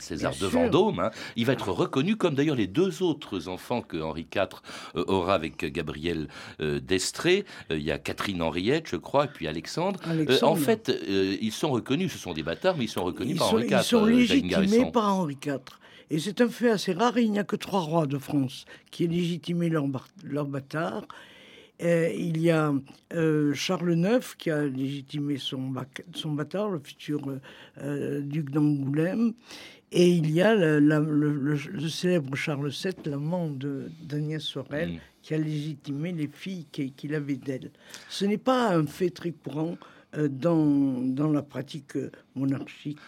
César 0.00 0.34
de 0.38 0.46
Vendôme, 0.46 1.00
hein. 1.00 1.10
il 1.36 1.46
va 1.46 1.54
être 1.54 1.70
reconnu 1.70 2.16
comme 2.16 2.34
d'ailleurs 2.34 2.56
les 2.56 2.66
deux 2.66 3.02
autres 3.02 3.48
enfants 3.48 3.80
que 3.80 3.96
Henri 3.96 4.26
IV 4.34 4.48
euh, 4.96 5.04
aura 5.06 5.34
avec 5.34 5.64
Gabriel 5.64 6.28
d'Estrée. 6.60 7.46
il 7.70 7.82
y 7.82 7.90
a 7.90 7.98
Catherine 7.98 8.42
Henriette, 8.42 8.88
je 8.88 8.96
crois, 8.96 9.24
et 9.24 9.28
puis 9.28 9.48
Alexandre. 9.48 9.98
en 10.42 10.56
fait, 10.56 10.92
ils 11.08 11.52
sont 11.52 11.70
reconnus, 11.70 12.12
ce 12.12 12.18
sont 12.18 12.34
des 12.34 12.42
bâtards, 12.42 12.76
mais 12.76 12.84
ils 12.84 12.88
sont 12.88 13.04
reconnus 13.04 13.38
par 13.38 13.54
Henri 13.54 13.64
IV. 13.64 13.78
Ils 13.78 13.84
sont 13.84 14.04
légitimés 14.04 14.90
par 14.92 15.14
Henri 15.14 15.38
IV. 15.44 15.58
Et 16.10 16.18
c'est 16.18 16.42
un 16.42 16.48
fait 16.48 16.70
assez 16.70 16.92
rare, 16.92 17.16
il 17.16 17.32
n'y 17.32 17.38
a 17.38 17.44
que 17.44 17.56
trois 17.56 17.80
rois 17.80 18.06
de 18.06 18.18
France 18.18 18.66
qui 18.90 19.04
aient 19.04 19.08
légitimé 19.08 19.70
leurs 19.70 19.86
leur 20.22 20.44
bâtards. 20.44 21.06
Euh, 21.82 22.12
il 22.14 22.40
y 22.40 22.50
a 22.50 22.72
euh, 23.14 23.52
Charles 23.54 23.98
IX 23.98 24.34
qui 24.36 24.50
a 24.50 24.64
légitimé 24.64 25.38
son, 25.38 25.72
son 26.14 26.32
bâtard, 26.32 26.70
le 26.70 26.78
futur 26.78 27.20
euh, 27.78 28.20
duc 28.20 28.50
d'Angoulême. 28.50 29.32
Et 29.90 30.08
il 30.08 30.30
y 30.30 30.40
a 30.40 30.54
le, 30.54 31.88
célèbre 31.88 32.34
Charles 32.34 32.70
VII, 32.70 32.94
l'amant 33.06 33.50
d'Agnès 34.02 34.42
Sorel, 34.42 34.92
mm. 34.92 34.98
qui 35.22 35.34
a 35.34 35.38
légitimé 35.38 36.12
les 36.12 36.28
filles 36.28 36.64
qu'il 36.70 37.14
avait 37.14 37.36
d'elle. 37.36 37.70
Ce 38.08 38.24
n'est 38.24 38.38
pas 38.38 38.74
un 38.74 38.86
fait 38.86 39.10
très 39.10 39.32
courant 39.32 39.76
dans, 40.16 41.00
dans 41.02 41.30
la 41.30 41.42
pratique 41.42 41.98
monarchique 42.34 42.98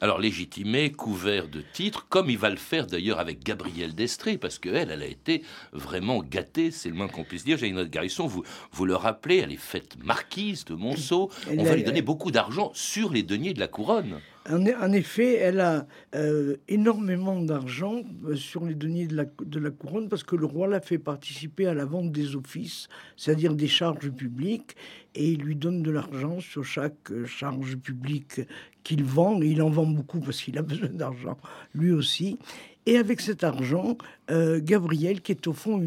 alors 0.00 0.18
légitimé, 0.18 0.92
couvert 0.92 1.48
de 1.48 1.62
titres, 1.72 2.06
comme 2.08 2.30
il 2.30 2.38
va 2.38 2.50
le 2.50 2.56
faire 2.56 2.86
d'ailleurs 2.86 3.20
avec 3.20 3.44
Gabrielle 3.44 3.94
d'Estrée, 3.94 4.38
parce 4.38 4.58
qu'elle, 4.58 4.90
elle 4.90 5.02
a 5.02 5.06
été 5.06 5.42
vraiment 5.72 6.22
gâtée, 6.22 6.70
c'est 6.70 6.88
le 6.88 6.94
moins 6.94 7.08
qu'on 7.08 7.24
puisse 7.24 7.44
dire. 7.44 7.58
J'ai 7.58 7.68
une 7.68 7.84
Garrison, 7.84 8.26
vous, 8.26 8.44
vous 8.72 8.84
le 8.86 8.96
rappelez, 8.96 9.36
elle 9.36 9.52
est 9.52 9.56
faite 9.56 9.96
marquise 10.02 10.64
de 10.64 10.74
Monceau. 10.74 11.30
On 11.56 11.64
va 11.64 11.76
lui 11.76 11.84
donner 11.84 12.02
beaucoup 12.02 12.30
d'argent 12.30 12.70
sur 12.74 13.12
les 13.12 13.22
deniers 13.22 13.54
de 13.54 13.60
la 13.60 13.68
couronne. 13.68 14.20
En, 14.52 14.92
effet, 14.92 15.34
elle 15.34 15.60
a 15.60 15.86
euh, 16.14 16.56
énormément 16.66 17.40
d'argent 17.40 18.02
euh, 18.26 18.34
sur 18.34 18.64
les 18.64 18.74
deniers 18.74 19.06
de 19.06 19.60
la, 19.60 19.70
couronne 19.70 20.08
parce 20.08 20.24
que 20.24 20.34
le 20.34 20.44
roi 20.44 20.66
l'a 20.66 20.80
fait 20.80 20.98
participer 20.98 21.66
à 21.66 21.74
la 21.74 21.84
vente 21.84 22.10
des 22.10 22.34
offices, 22.34 22.88
c'est-à-dire 23.16 23.54
des 23.54 23.68
charges 23.68 24.10
publiques, 24.10 24.74
et 25.14 25.30
il 25.30 25.42
lui 25.42 25.54
donne 25.54 25.82
de 25.82 25.90
l'argent 25.90 26.40
sur 26.40 26.64
chaque 26.64 27.12
euh, 27.12 27.26
charge 27.26 27.76
publique 27.76 28.40
qu'il 28.82 29.04
vend, 29.04 29.40
et 29.40 29.46
il 29.46 29.62
en 29.62 29.70
vend 29.70 29.86
beaucoup 29.86 30.18
parce 30.18 30.42
qu'il 30.42 30.58
a 30.58 30.62
besoin 30.70 30.88
d'argent 30.88 31.38
lui 31.74 31.92
aussi. 31.92 32.38
Et 32.86 32.96
avec 32.96 33.20
cet 33.20 33.44
argent, 33.44 33.98
Gabrielle, 34.30 35.20
qui 35.20 35.32
est 35.32 35.46
au 35.46 35.52
fond 35.52 35.78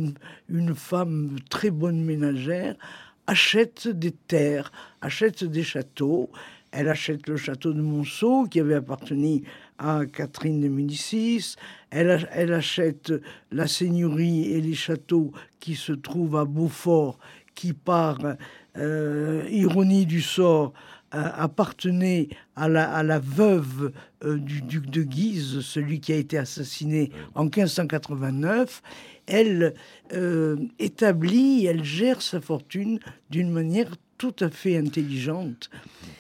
une 0.48 0.76
femme 0.76 1.38
très 1.50 1.72
bonne 1.72 2.04
ménagère, 2.04 2.76
achète 3.26 3.88
des 3.88 4.12
terres, 4.12 4.72
achète 5.02 5.44
des 5.44 5.64
châteaux, 5.64 6.30
elle 6.74 6.90
achète 6.90 7.28
le 7.28 7.38
château 7.38 7.72
de 7.72 7.82
Monceau 7.82 8.46
qui 8.46 8.60
avait 8.60 8.76
appartenu 8.76 9.44
à 9.78 10.02
Catherine 10.06 10.60
de 10.60 10.68
Médicis. 10.68 11.56
Elle, 11.92 12.28
elle 12.34 12.52
achète 12.52 13.14
la 13.52 13.68
seigneurie 13.68 14.52
et 14.52 14.60
les 14.60 14.74
châteaux 14.74 15.32
qui 15.60 15.76
se 15.76 15.94
trouvent 15.94 16.36
à 16.36 16.46
Beaufort, 16.46 17.20
qui 17.54 17.74
par 17.74 18.20
euh, 18.78 19.46
ironie 19.50 20.06
du 20.06 20.22
sort 20.22 20.74
appartenait 21.12 22.30
à 22.56 22.68
la, 22.68 22.92
à 22.92 23.04
la 23.04 23.20
veuve 23.20 23.92
euh, 24.24 24.38
du 24.38 24.64
duc 24.64 24.90
de 24.90 25.04
Guise, 25.04 25.62
celui 25.62 26.00
qui 26.00 26.12
a 26.12 26.16
été 26.16 26.40
assassiné 26.40 27.12
en 27.36 27.44
1589. 27.44 28.82
Elle 29.28 29.76
euh, 30.14 30.58
établit, 30.80 31.68
elle 31.68 31.84
gère 31.84 32.22
sa 32.22 32.42
fortune 32.42 33.00
d'une 33.30 33.52
manière 33.52 33.96
tout 34.18 34.36
à 34.40 34.50
fait 34.50 34.78
intelligente. 34.78 35.70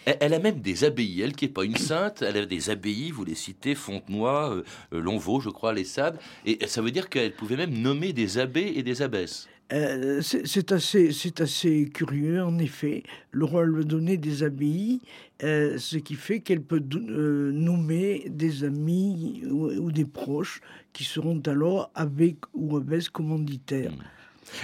Elle, 0.06 0.34
a 0.34 0.40
même 0.40 0.60
des 0.60 0.84
abbayes, 0.84 1.22
elle 1.22 1.34
qui 1.34 1.46
n'est 1.46 1.52
pas 1.52 1.64
une 1.64 1.78
sainte, 1.78 2.22
elle 2.22 2.38
a 2.38 2.46
des 2.46 2.70
abbayes, 2.70 3.12
vous 3.12 3.24
les 3.24 3.36
citez, 3.36 3.76
Fontenoy, 3.76 4.50
euh, 4.52 4.64
euh 4.94 5.00
Lonvaux, 5.02 5.40
je 5.40 5.50
crois, 5.50 5.74
les 5.74 5.86
Sades, 5.86 6.20
et 6.46 6.68
ça 6.68 6.82
veut 6.82 6.92
dire 6.92 7.10
qu'elle 7.10 7.34
pouvait 7.34 7.56
même 7.56 7.74
nommer 7.74 8.12
des 8.12 8.38
abbés 8.38 8.74
et 8.76 8.84
des 8.84 9.02
abbesses. 9.02 9.48
Euh, 9.72 10.22
c'est 10.22 10.72
assez, 10.72 11.10
assez 11.40 11.90
curieux, 11.92 12.44
en 12.44 12.60
effet. 12.60 13.04
Le 13.32 13.46
roi 13.46 13.66
lui 13.66 13.86
donnait 13.86 14.18
des 14.18 14.44
abbayes, 14.44 15.00
euh, 15.44 15.78
ce 15.78 15.98
qui 15.98 16.16
fait 16.16 16.42
qu'elle 16.42 16.62
peut 16.62 16.80
nommer 16.80 18.26
des 18.30 18.66
amis 18.66 19.42
ou, 19.50 19.92
des 19.92 20.06
proches 20.06 20.62
qui 20.92 21.04
seront 21.04 21.42
alors 21.48 21.92
abbés 21.96 22.36
ou 22.54 22.78
abbesses 22.78 23.10
commanditaires. 23.10 23.92
Hmm. 23.92 24.04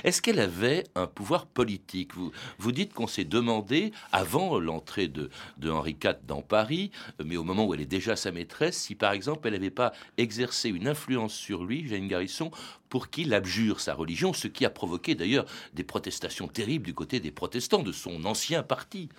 Est-ce 0.04 0.22
qu'elle 0.22 0.40
avait 0.40 0.84
un 0.96 1.08
pouvoir 1.08 1.46
politique 1.46 2.14
vous, 2.58 2.72
dites 2.72 2.94
qu'on 2.94 3.08
s'est 3.08 3.24
demandé, 3.24 3.92
avant 4.12 4.60
l'entrée 4.60 5.08
de, 5.08 5.30
Henri 5.70 5.98
IV 6.04 6.16
dans 6.28 6.42
Paris, 6.42 6.92
mais 7.24 7.38
au 7.38 7.44
moment 7.44 7.66
où 7.66 7.74
elle 7.74 7.82
est 7.82 7.86
déjà 7.86 8.16
sa 8.16 8.32
maîtresse, 8.32 8.78
si 8.78 8.96
par 8.96 9.14
exemple 9.14 9.48
elle 9.48 9.54
n'avait 9.54 9.70
pas 9.70 9.94
exercé 10.18 10.70
une 10.70 10.88
influence 10.88 11.34
sur 11.34 11.64
lui, 11.64 11.88
Jeanne 11.88 12.08
Garrison, 12.08 12.52
pour 12.90 13.10
qu'il 13.10 13.34
abjure 13.34 13.80
sa 13.80 13.94
religion, 13.94 14.34
ce 14.34 14.48
qui 14.48 14.66
a 14.66 14.70
provoqué 14.70 15.16
d'ailleurs 15.16 15.46
des 15.74 15.84
protestations 15.84 16.48
terribles 16.48 16.86
du 16.86 16.94
côté 16.94 17.20
des 17.20 17.32
protestants 17.32 17.84
de 17.84 17.92
son 17.92 18.26
ancien 18.26 18.64
parti. 18.64 19.10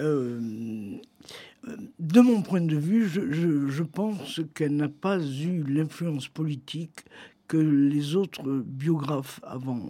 Euh, 0.00 0.40
de 1.98 2.20
mon 2.20 2.42
point 2.42 2.60
de 2.60 2.76
vue, 2.76 3.08
je 3.08 3.82
pense 3.82 4.40
qu'elle 4.54 4.76
n'a 4.76 4.88
pas 4.88 5.18
eu 5.18 5.64
l'influence 5.64 6.28
politique 6.28 7.04
que 7.48 7.56
les 7.56 8.16
autres 8.16 8.42
biographes 8.64 9.40
avant 9.42 9.80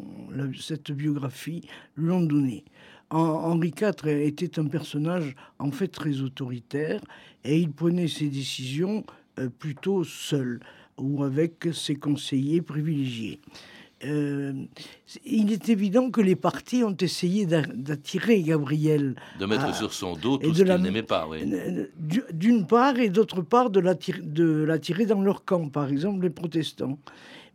cette 0.61 0.93
biographie 0.93 1.63
l'ont 1.97 2.23
donné. 2.23 2.65
Henri 3.11 3.73
IV 3.81 4.09
était 4.09 4.59
un 4.59 4.67
personnage 4.67 5.37
en 5.59 5.71
fait 5.71 5.89
très 5.89 6.21
autoritaire 6.21 7.01
et 7.45 7.59
il 7.59 7.71
prenait 7.71 8.09
ses 8.09 8.29
décisions 8.29 9.05
euh, 9.39 9.49
plutôt 9.49 10.03
seul 10.03 10.61
ou 10.99 11.23
avec 11.23 11.69
ses 11.73 11.95
conseillers 11.95 12.63
privilégiés. 12.63 13.41
Euh, 14.05 14.53
il 15.25 15.53
est 15.53 15.71
évident 15.71 16.11
que 16.11 16.21
les 16.21 16.37
partis 16.37 16.85
ont 16.85 16.97
essayé 17.01 17.47
d'attirer 17.47 18.43
Gabriel. 18.43 19.15
De 19.39 19.47
mettre 19.47 19.75
sur 19.75 19.93
son 19.93 20.15
dos 20.17 20.37
tout 20.37 20.53
ce 20.53 20.63
qu'il 20.63 20.75
n'aimait 20.75 21.03
pas, 21.03 21.27
oui. 21.27 21.39
Euh, 21.51 21.87
d'une 22.33 22.67
part, 22.67 22.99
et 22.99 23.09
d'autre 23.09 23.41
part, 23.41 23.71
de 23.71 23.81
l'attirer 23.81 25.07
dans 25.07 25.23
leur 25.23 25.45
camp, 25.45 25.69
par 25.71 25.89
exemple 25.89 26.23
les 26.25 26.31
protestants 26.31 26.99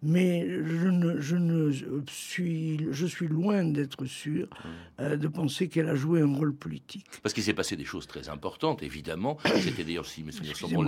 mais 0.02 0.48
je, 0.48 0.88
ne, 0.88 1.20
je, 1.20 1.36
ne 1.36 1.72
suis, 2.10 2.88
je 2.92 3.06
suis 3.06 3.28
loin 3.28 3.64
d'être 3.64 4.06
sûr 4.06 4.48
mmh. 4.48 4.68
euh, 5.02 5.18
de 5.18 5.28
penser 5.28 5.70
qu'elle 5.70 5.90
a 5.90 5.96
joué 5.96 6.22
un 6.22 6.36
rôle 6.36 6.56
politique. 6.56 7.06
Parce 7.22 7.34
qu'il 7.34 7.44
s'est 7.44 7.54
passé 7.54 7.76
des 7.76 7.86
choses 7.86 8.08
très 8.08 8.30
importantes, 8.30 8.82
évidemment. 8.82 9.38
C'était 9.62 9.84
d'ailleurs, 9.84 10.08
si 10.08 10.26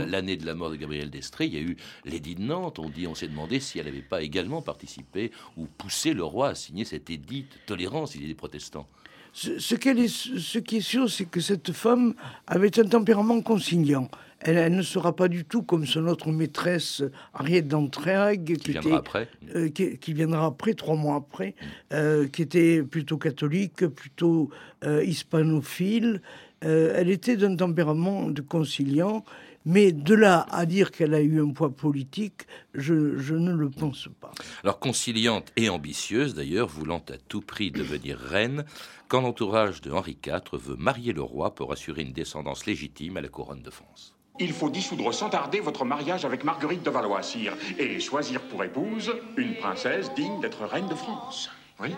l'année 0.08 0.38
de 0.38 0.46
la 0.46 0.56
mort 0.56 0.72
de 0.72 0.76
Gabriel 0.76 1.10
d'Estrée, 1.10 1.46
il 1.46 1.54
y 1.54 1.58
a 1.58 1.62
eu 1.62 1.78
l'édit 2.06 2.36
de 2.36 2.42
Nantes. 2.42 2.80
On, 2.80 2.90
dit, 2.90 3.06
on 3.08 3.16
s'est 3.16 3.28
demandé 3.28 3.60
si 3.60 3.80
elle 3.80 3.86
n'avait 3.86 4.02
pas 4.02 4.24
également 4.24 4.62
participé 4.62 5.32
ou 5.58 5.66
poussé 5.66 6.14
le 6.14 6.24
roi 6.24 6.50
à 6.50 6.56
signer 6.56 6.86
cet 6.86 7.10
édit 7.10 7.44
de 7.44 7.66
tolérance, 7.66 8.16
il 8.16 8.24
est 8.24 8.28
des 8.28 8.36
protestants. 8.36 8.88
Ce, 9.34 9.58
ce, 9.58 9.76
est, 9.76 10.08
ce 10.08 10.60
qui 10.60 10.78
est 10.78 10.82
sûr, 10.82 11.10
c'est 11.10 11.26
que 11.26 11.42
cette 11.42 11.72
femme 11.72 12.14
avait 12.46 12.80
un 12.80 12.86
tempérament 12.86 13.42
conciliant. 13.42 14.10
Elle, 14.46 14.76
ne 14.76 14.82
sera 14.82 15.16
pas 15.16 15.28
du 15.28 15.46
tout 15.46 15.64
comme 15.64 15.86
son 15.86 16.06
autre 16.08 16.32
maîtresse, 16.32 17.02
Henriette 17.34 17.68
d'Entraigues, 17.68 18.58
qui, 18.58 18.72
viendra 18.72 18.98
après. 18.98 19.28
Euh, 19.56 19.70
qui, 19.70 20.14
viendra 20.14 20.46
après, 20.46 20.74
trois 20.74 20.96
mois 20.96 21.16
après, 21.16 21.56
euh, 21.94 22.28
qui 22.28 22.42
était 22.42 22.84
plutôt 22.84 23.18
catholique, 23.18 23.88
plutôt 23.88 24.50
euh, 24.84 25.04
hispanophile. 25.04 26.22
elle 26.62 27.10
était 27.10 27.36
d'un 27.36 27.56
tempérament 27.56 28.30
de 28.30 28.42
conciliant, 28.42 29.24
Mais 29.66 29.92
de 29.92 30.14
là 30.14 30.46
à 30.52 30.66
dire 30.66 30.92
qu'elle 30.92 31.14
a 31.14 31.22
eu 31.22 31.42
un 31.42 31.52
poids 31.52 31.70
politique, 31.70 32.48
je, 32.74 33.18
je, 33.18 33.36
ne 33.36 33.54
le 33.54 33.70
pense 33.70 34.10
pas. 34.20 34.32
Alors 34.64 34.80
conciliante 34.80 35.52
et 35.56 35.70
ambitieuse 35.70 36.36
d'ailleurs, 36.36 36.68
voulant 36.68 37.04
à 37.10 37.18
tout 37.18 37.42
prix 37.42 37.72
devenir 37.72 38.18
reine, 38.18 38.66
quand 39.08 39.22
l'entourage 39.22 39.82
de 39.82 39.92
Henri 39.92 40.18
IV 40.26 40.60
veut 40.60 40.76
marier 40.76 41.14
le 41.14 41.22
roi 41.22 41.56
pour 41.56 41.72
assurer 41.72 42.02
une 42.02 42.14
descendance 42.14 42.66
légitime 42.66 43.18
à 43.18 43.22
la 43.22 43.30
couronne 43.30 43.62
de 43.62 43.70
France. 43.70 44.16
Il 44.40 44.52
faut 44.52 44.70
dissoudre 44.70 45.14
sans 45.14 45.30
tarder 45.30 45.60
votre 45.60 45.86
mariage 45.86 46.26
avec 46.26 46.44
Marguerite 46.44 46.84
de 46.84 46.90
Valois, 46.90 47.22
sire, 47.22 47.54
et 47.78 48.00
choisir 48.00 48.42
pour 48.42 48.64
épouse 48.64 49.14
une 49.38 49.56
princesse 49.56 50.12
digne 50.16 50.42
d'être 50.42 50.66
reine 50.66 50.88
de 50.88 50.96
France. 50.96 51.52
Oui, 51.80 51.90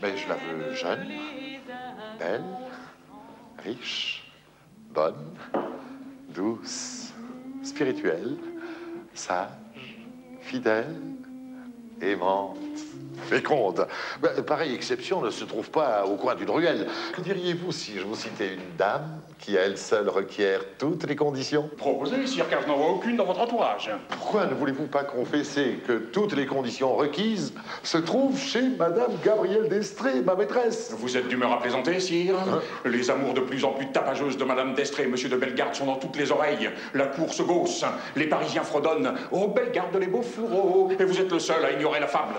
mais 0.00 0.16
je 0.16 0.28
la 0.28 0.36
veux 0.36 0.74
jeune, 0.74 1.08
belle, 2.20 2.44
riche, 3.64 4.24
bonne, 4.94 5.34
douce, 6.32 7.12
spirituelle, 7.62 8.36
sage, 9.14 9.48
fidèle, 10.40 10.96
aimante, 12.00 12.58
féconde. 13.28 13.86
pareille 14.46 14.74
exception 14.74 15.22
ne 15.22 15.30
se 15.30 15.44
trouve 15.44 15.70
pas 15.70 16.04
au 16.04 16.16
coin 16.16 16.34
d'une 16.34 16.50
ruelle. 16.50 16.88
Que 17.14 17.20
diriez-vous 17.20 17.72
si 17.72 17.98
je 17.98 18.04
vous 18.04 18.16
citais 18.16 18.54
une 18.54 18.76
dame 18.76 19.20
qui, 19.42 19.56
elle 19.56 19.76
seule, 19.76 20.08
requiert 20.08 20.60
toutes 20.78 21.06
les 21.06 21.16
conditions 21.16 21.68
Proposez, 21.76 22.26
sire, 22.26 22.48
car 22.48 22.62
je 22.62 22.68
n'en 22.68 22.76
vois 22.76 22.90
aucune 22.90 23.16
dans 23.16 23.24
votre 23.24 23.40
entourage. 23.40 23.90
Pourquoi 24.08 24.46
ne 24.46 24.54
voulez-vous 24.54 24.86
pas 24.86 25.04
confesser 25.04 25.80
que 25.86 25.94
toutes 25.94 26.34
les 26.34 26.46
conditions 26.46 26.94
requises 26.94 27.52
se 27.82 27.98
trouvent 27.98 28.38
chez 28.38 28.62
Madame 28.78 29.10
Gabrielle 29.24 29.68
d'Estrée, 29.68 30.22
ma 30.22 30.36
maîtresse? 30.36 30.94
Vous 30.96 31.16
êtes 31.16 31.28
d'humeur 31.28 31.52
à 31.52 31.60
plaisanter, 31.60 31.98
sire 31.98 32.36
hein? 32.38 32.60
Les 32.84 33.10
amours 33.10 33.34
de 33.34 33.40
plus 33.40 33.64
en 33.64 33.72
plus 33.72 33.90
tapageuses 33.90 34.36
de 34.36 34.44
Madame 34.44 34.74
d'Estrée 34.74 35.04
et 35.04 35.08
Monsieur 35.08 35.28
de 35.28 35.36
Bellegarde 35.36 35.74
sont 35.74 35.86
dans 35.86 35.96
toutes 35.96 36.16
les 36.16 36.30
oreilles. 36.30 36.70
La 36.94 37.06
course 37.06 37.44
gausse, 37.44 37.84
les 38.14 38.28
Parisiens 38.28 38.62
fredonnent. 38.62 39.14
Oh, 39.32 39.48
Bellegarde, 39.48 39.96
les 39.96 40.06
beaux 40.06 40.22
fourreaux 40.22 40.90
Et 40.98 41.04
vous 41.04 41.20
êtes 41.20 41.32
le 41.32 41.40
seul 41.40 41.64
à 41.64 41.72
ignorer 41.72 41.98
la 41.98 42.06
fable. 42.06 42.34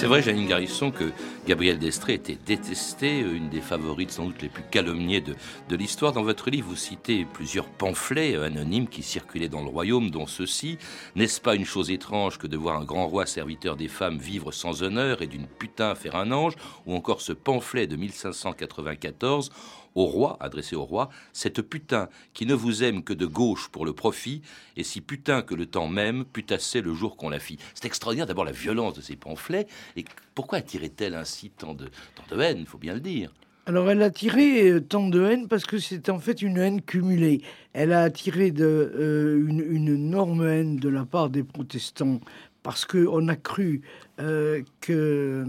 C'est 0.00 0.06
vrai, 0.06 0.22
Janine 0.22 0.48
Garrison, 0.48 0.90
que 0.90 1.12
Gabrielle 1.46 1.78
d'Estrée 1.78 2.14
était 2.14 2.38
détestée, 2.46 3.18
une 3.18 3.50
des 3.50 3.60
favorites 3.60 4.12
sans 4.12 4.24
doute 4.24 4.40
les 4.40 4.48
plus 4.48 4.62
calomniées 4.62 5.20
de, 5.20 5.34
de 5.68 5.76
l'histoire. 5.76 6.12
Dans 6.12 6.22
votre 6.22 6.48
livre, 6.48 6.68
vous 6.70 6.74
citez 6.74 7.26
plusieurs 7.26 7.66
pamphlets 7.66 8.34
anonymes 8.34 8.88
qui 8.88 9.02
circulaient 9.02 9.50
dans 9.50 9.60
le 9.60 9.68
royaume, 9.68 10.10
dont 10.10 10.26
ceux-ci. 10.26 10.78
N'est-ce 11.16 11.38
pas 11.38 11.54
une 11.54 11.66
chose 11.66 11.90
étrange 11.90 12.38
que 12.38 12.46
de 12.46 12.56
voir 12.56 12.80
un 12.80 12.84
grand 12.84 13.08
roi 13.08 13.26
serviteur 13.26 13.76
des 13.76 13.88
femmes 13.88 14.16
vivre 14.16 14.52
sans 14.52 14.82
honneur 14.82 15.20
et 15.20 15.26
d'une 15.26 15.46
putain 15.46 15.94
faire 15.94 16.16
un 16.16 16.32
ange? 16.32 16.54
Ou 16.86 16.94
encore 16.94 17.20
ce 17.20 17.34
pamphlet 17.34 17.86
de 17.86 17.96
1594 17.96 19.50
au 19.94 20.04
roi, 20.06 20.36
adressé 20.40 20.76
au 20.76 20.84
roi, 20.84 21.10
cette 21.32 21.62
putain 21.62 22.08
qui 22.34 22.46
ne 22.46 22.54
vous 22.54 22.82
aime 22.84 23.02
que 23.02 23.12
de 23.12 23.26
gauche 23.26 23.68
pour 23.68 23.84
le 23.84 23.92
profit, 23.92 24.42
et 24.76 24.84
si 24.84 25.00
putain 25.00 25.42
que 25.42 25.54
le 25.54 25.66
temps 25.66 25.88
même 25.88 26.24
putassait 26.24 26.80
le 26.80 26.94
jour 26.94 27.16
qu'on 27.16 27.30
la 27.30 27.38
fit. 27.38 27.58
C'est 27.74 27.86
extraordinaire 27.86 28.26
d'abord 28.26 28.44
la 28.44 28.52
violence 28.52 28.94
de 28.94 29.00
ces 29.00 29.16
pamphlets, 29.16 29.66
et 29.96 30.04
pourquoi 30.34 30.58
attirait-elle 30.58 31.14
ainsi 31.14 31.50
tant 31.50 31.74
de, 31.74 31.88
tant 32.14 32.36
de 32.36 32.40
haine, 32.40 32.58
il 32.58 32.66
faut 32.66 32.78
bien 32.78 32.94
le 32.94 33.00
dire? 33.00 33.32
Alors 33.66 33.90
elle 33.90 34.02
a 34.02 34.06
attiré 34.06 34.68
euh, 34.70 34.80
tant 34.80 35.08
de 35.08 35.22
haine 35.22 35.46
parce 35.46 35.64
que 35.64 35.78
c'est 35.78 36.08
en 36.08 36.18
fait 36.18 36.42
une 36.42 36.56
haine 36.56 36.80
cumulée. 36.80 37.42
Elle 37.72 37.92
a 37.92 38.02
attiré 38.02 38.50
de, 38.50 38.64
euh, 38.64 39.46
une, 39.46 39.60
une, 39.60 39.88
énorme 39.88 40.44
haine 40.44 40.76
de 40.76 40.88
la 40.88 41.04
part 41.04 41.30
des 41.30 41.44
protestants 41.44 42.20
parce 42.62 42.84
qu'on 42.84 43.28
a 43.28 43.36
cru 43.36 43.82
euh, 44.18 44.62
que 44.80 45.44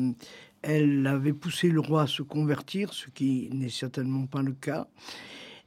elle 0.62 1.06
avait 1.08 1.34
poussé 1.34 1.70
le 1.70 1.80
roi 1.80 2.04
à 2.04 2.08
se 2.08 2.22
convertir, 2.22 2.94
ce 2.94 3.10
qui 3.10 3.50
n'est 3.54 3.70
certainement 3.70 4.26
pas 4.26 4.42
le 4.42 4.54
cas. 4.54 4.88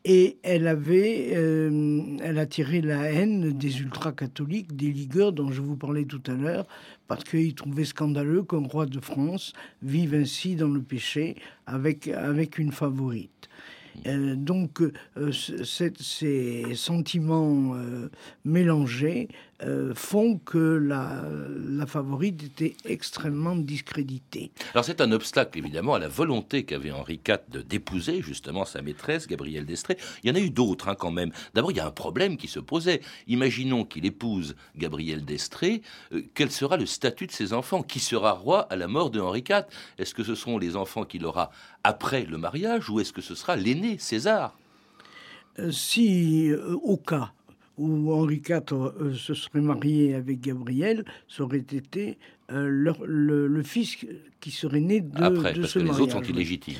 Et 0.07 0.37
elle 0.43 0.67
avait, 0.67 1.31
euh, 1.33 2.19
elle 2.23 2.39
attirait 2.39 2.83
la 2.83 3.11
haine 3.11 3.53
des 3.53 3.81
ultra-catholiques, 3.81 4.77
des 4.77 4.93
ligueurs 4.93 5.33
dont 5.33 5.51
je 5.51 5.63
vous 5.63 5.77
parlais 5.77 6.05
tout 6.05 6.23
à 6.27 6.35
l'heure, 6.35 6.67
parce 7.09 7.25
qu'ils 7.25 7.55
trouvaient 7.55 7.87
scandaleux 7.87 8.43
qu'un 8.43 8.67
roi 8.67 8.85
de 8.85 9.01
France 9.01 9.55
vive 9.83 10.15
ainsi 10.15 10.57
dans 10.57 10.69
le 10.69 10.83
péché 10.83 11.37
avec, 11.67 12.09
avec 12.09 12.59
une 12.59 12.71
favorite. 12.71 13.49
Euh, 14.07 14.35
donc, 14.35 14.83
euh, 14.83 15.33
ces 15.33 16.75
sentiments 16.75 17.75
mélangés 18.45 19.29
euh, 19.63 19.95
font 19.95 20.39
que 20.39 20.59
la, 20.59 21.23
la, 21.69 21.87
favorite 21.87 22.43
était 22.43 22.77
extrêmement 22.85 23.55
discréditée. 23.55 24.51
Alors 24.73 24.85
c'est 24.85 25.01
un 25.01 25.13
obstacle 25.13 25.59
évidemment 25.59 25.95
à 25.95 26.01
la 26.01 26.09
volonté 26.09 26.65
qu'avait 26.65 26.91
Henri 26.91 27.21
IV 27.27 27.39
de 27.49 27.63
d'épouser 27.63 28.21
justement 28.21 28.65
sa 28.65 28.83
maîtresse, 28.83 29.29
Gabrielle 29.29 29.65
d'Estrée. 29.65 29.97
Il 30.23 30.29
y 30.29 30.33
en 30.33 30.35
a 30.35 30.41
eu 30.41 30.51
d'autres 30.51 30.89
hein, 30.89 30.97
quand 30.97 31.13
même. 31.13 31.31
D'abord 31.55 31.71
il 31.71 31.77
y 31.77 31.81
a 31.81 31.87
un 31.87 31.93
problème 31.93 32.37
qui 32.37 32.49
se 32.49 32.59
posait. 32.59 33.01
Imaginons 33.29 33.85
qu'il 33.85 34.07
épouse 34.07 34.57
Gabrielle 34.77 35.25
d'Estrée. 35.25 35.83
Euh, 36.13 36.23
quel 36.35 36.51
sera 36.51 36.77
le 36.77 36.87
statut 36.87 37.29
de 37.29 37.33
ses 37.33 37.53
enfants? 37.53 37.85
Qui 37.85 38.01
sera 38.01 38.33
roi 38.33 38.63
à 38.63 38.77
la 38.77 38.89
mort 38.89 39.11
de 39.11 39.21
Henri 39.21 39.45
IV 39.49 39.67
Est-ce 39.99 40.15
que 40.15 40.25
ce 40.25 40.35
seront 40.35 40.59
les 40.59 40.75
enfants 40.75 41.05
qu'il 41.05 41.25
aura 41.25 41.53
après 41.85 42.25
le 42.25 42.39
mariage 42.39 42.91
ou 42.91 42.99
est-ce 42.99 43.13
que 43.13 43.23
ce 43.23 43.37
sera 43.37 43.55
l'aîné, 43.55 43.99
César? 43.99 44.59
Euh, 45.61 45.71
Si, 45.71 46.51
au 46.83 46.97
cas 46.97 47.31
où 47.79 48.13
Henri 48.13 48.43
IV 48.49 48.63
euh, 48.73 49.15
se 49.15 49.35
serait 49.35 49.61
marié 49.61 50.15
avec 50.15 50.41
Gabrielle, 50.41 51.05
ça 51.29 51.43
aurait 51.43 51.59
été 51.59 52.19
euh, 52.53 52.95
le, 53.05 53.63
fils 53.63 53.97
qui 54.41 54.51
serait 54.51 54.81
né 54.81 55.01
de, 55.01 55.23
Après, 55.23 55.55
de 55.55 55.61
parce 55.61 55.73
ce 55.73 55.79
que 55.79 55.85
mariage. 55.85 55.97
les 55.97 56.03
autres 56.03 56.13
sont 56.13 56.33
illégitimes. 56.33 56.77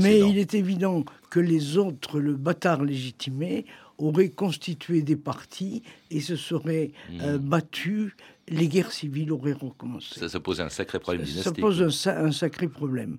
Mais 0.00 0.20
il 0.20 0.38
est 0.38 0.54
évident 0.54 1.04
que 1.30 1.40
les 1.40 1.76
autres, 1.76 2.18
le 2.18 2.34
bâtard 2.34 2.82
légitimé, 2.84 3.66
auraient 3.98 4.30
constitué 4.30 5.02
des 5.02 5.16
partis 5.16 5.82
et 6.10 6.20
se 6.20 6.36
seraient 6.36 6.92
euh, 7.20 7.38
hmm. 7.38 7.42
battus. 7.42 8.12
Les 8.48 8.68
guerres 8.68 8.92
civiles 8.92 9.32
auraient 9.32 9.52
recommencé. 9.52 10.18
Ça, 10.18 10.28
ça 10.28 10.40
pose 10.40 10.60
un 10.60 10.68
sacré 10.68 10.98
problème 10.98 11.24
dynastique. 11.24 11.54
Ça 11.54 11.60
pose 11.60 12.06
un, 12.06 12.26
un 12.26 12.32
sacré 12.32 12.68
problème. 12.68 13.18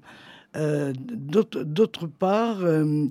Euh, 0.55 0.93
d'autre 0.95 2.07
part, 2.07 2.61
euh, 2.61 3.07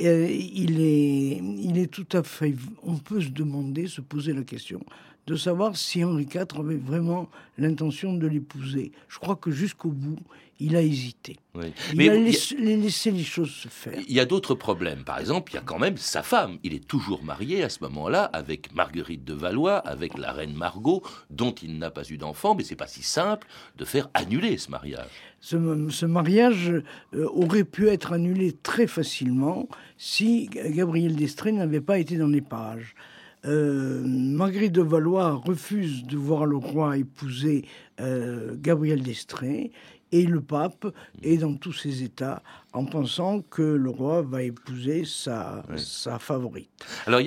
euh, 0.00 0.28
il, 0.28 0.80
est, 0.80 1.36
il 1.36 1.78
est 1.78 1.90
tout 1.90 2.06
à 2.12 2.22
fait. 2.22 2.54
On 2.82 2.96
peut 2.96 3.20
se 3.20 3.30
demander, 3.30 3.86
se 3.86 4.00
poser 4.00 4.32
la 4.34 4.42
question 4.42 4.80
de 5.26 5.36
savoir 5.36 5.76
si 5.76 6.04
Henri 6.04 6.24
IV 6.24 6.58
avait 6.58 6.76
vraiment 6.76 7.28
l'intention 7.58 8.14
de 8.14 8.26
l'épouser. 8.26 8.92
Je 9.08 9.18
crois 9.18 9.36
que 9.36 9.50
jusqu'au 9.50 9.90
bout, 9.90 10.18
il 10.62 10.76
a 10.76 10.82
hésité. 10.82 11.36
Il 11.54 11.72
Mais 11.96 12.08
a 12.08 12.14
laissé, 12.14 13.10
les 13.10 13.24
choses 13.24 13.50
se 13.50 13.68
faire. 13.68 13.94
Il 14.08 14.14
y 14.14 14.20
a 14.20 14.24
d'autres 14.24 14.54
problèmes. 14.54 15.04
Par 15.04 15.18
exemple, 15.18 15.52
il 15.52 15.56
y 15.56 15.58
a 15.58 15.62
quand 15.62 15.78
même 15.78 15.96
sa 15.96 16.22
femme. 16.22 16.58
Il 16.62 16.72
est 16.72 16.86
toujours 16.86 17.24
marié 17.24 17.62
à 17.64 17.68
ce 17.68 17.78
moment-là 17.82 18.24
avec 18.24 18.72
Marguerite 18.74 19.24
de 19.24 19.34
Valois, 19.34 19.78
avec 19.78 20.16
la 20.16 20.32
reine 20.32 20.54
Margot, 20.54 21.02
dont 21.30 21.52
il 21.52 21.78
n'a 21.78 21.90
pas 21.90 22.04
eu 22.08 22.16
d'enfant. 22.16 22.54
Mais 22.54 22.62
c'est 22.62 22.76
pas 22.76 22.86
si 22.86 23.02
simple 23.02 23.46
de 23.76 23.84
faire 23.84 24.08
annuler 24.14 24.56
ce 24.56 24.70
mariage. 24.70 25.10
Ce, 25.40 26.06
mariage 26.06 26.70
euh, 27.14 27.28
aurait 27.32 27.64
pu 27.64 27.88
être 27.88 28.12
annulé 28.12 28.52
très 28.52 28.86
facilement 28.86 29.68
si 29.98 30.48
Gabriel 30.52 31.16
d'Estrée 31.16 31.52
n'avait 31.52 31.80
pas 31.80 31.98
été 31.98 32.16
dans 32.16 32.28
les 32.28 32.40
pages. 32.40 32.94
Euh, 33.44 34.02
Marguerite 34.04 34.72
de 34.72 34.82
Valois 34.82 35.32
refuse 35.32 36.04
de 36.04 36.16
voir 36.16 36.46
le 36.46 36.56
roi 36.56 36.96
épouser 36.96 37.64
euh, 38.00 38.54
Gabriel 38.56 39.02
d'Estrée 39.02 39.72
et 40.12 40.26
le 40.26 40.40
pape 40.40 40.86
est 41.22 41.38
dans 41.38 41.54
tous 41.54 41.72
ses 41.72 42.04
états 42.04 42.42
en 42.72 42.84
pensant 42.84 43.40
que 43.40 43.62
le 43.62 43.90
roi 43.90 44.22
va 44.22 44.42
épouser 44.42 45.04
sa, 45.04 45.64
sa 45.76 46.18
favorite. 46.18 46.70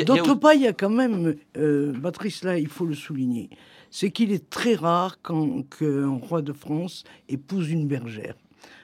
D'autre 0.05 0.35
part, 0.35 0.53
il 0.53 0.61
y 0.61 0.67
a 0.67 0.73
quand 0.73 0.89
même, 0.89 1.35
euh, 1.57 1.93
Patrice, 1.99 2.43
là, 2.43 2.57
il 2.57 2.67
faut 2.67 2.85
le 2.85 2.93
souligner, 2.93 3.49
c'est 3.89 4.11
qu'il 4.11 4.31
est 4.31 4.49
très 4.49 4.75
rare 4.75 5.17
qu'un 5.21 6.07
roi 6.21 6.41
de 6.41 6.53
France 6.53 7.03
épouse 7.27 7.71
une 7.71 7.87
bergère. 7.87 8.35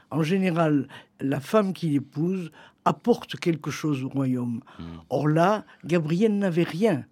En 0.09 0.23
général, 0.23 0.89
la 1.21 1.39
femme 1.39 1.71
qu'il 1.71 1.95
épouse 1.95 2.51
apporte 2.83 3.39
quelque 3.39 3.71
chose 3.71 4.03
au 4.03 4.09
royaume. 4.09 4.61
Hmm. 4.79 4.83
Or 5.09 5.27
là, 5.27 5.63
Gabriel 5.85 6.37
n'avait 6.37 6.63
rien. 6.63 7.05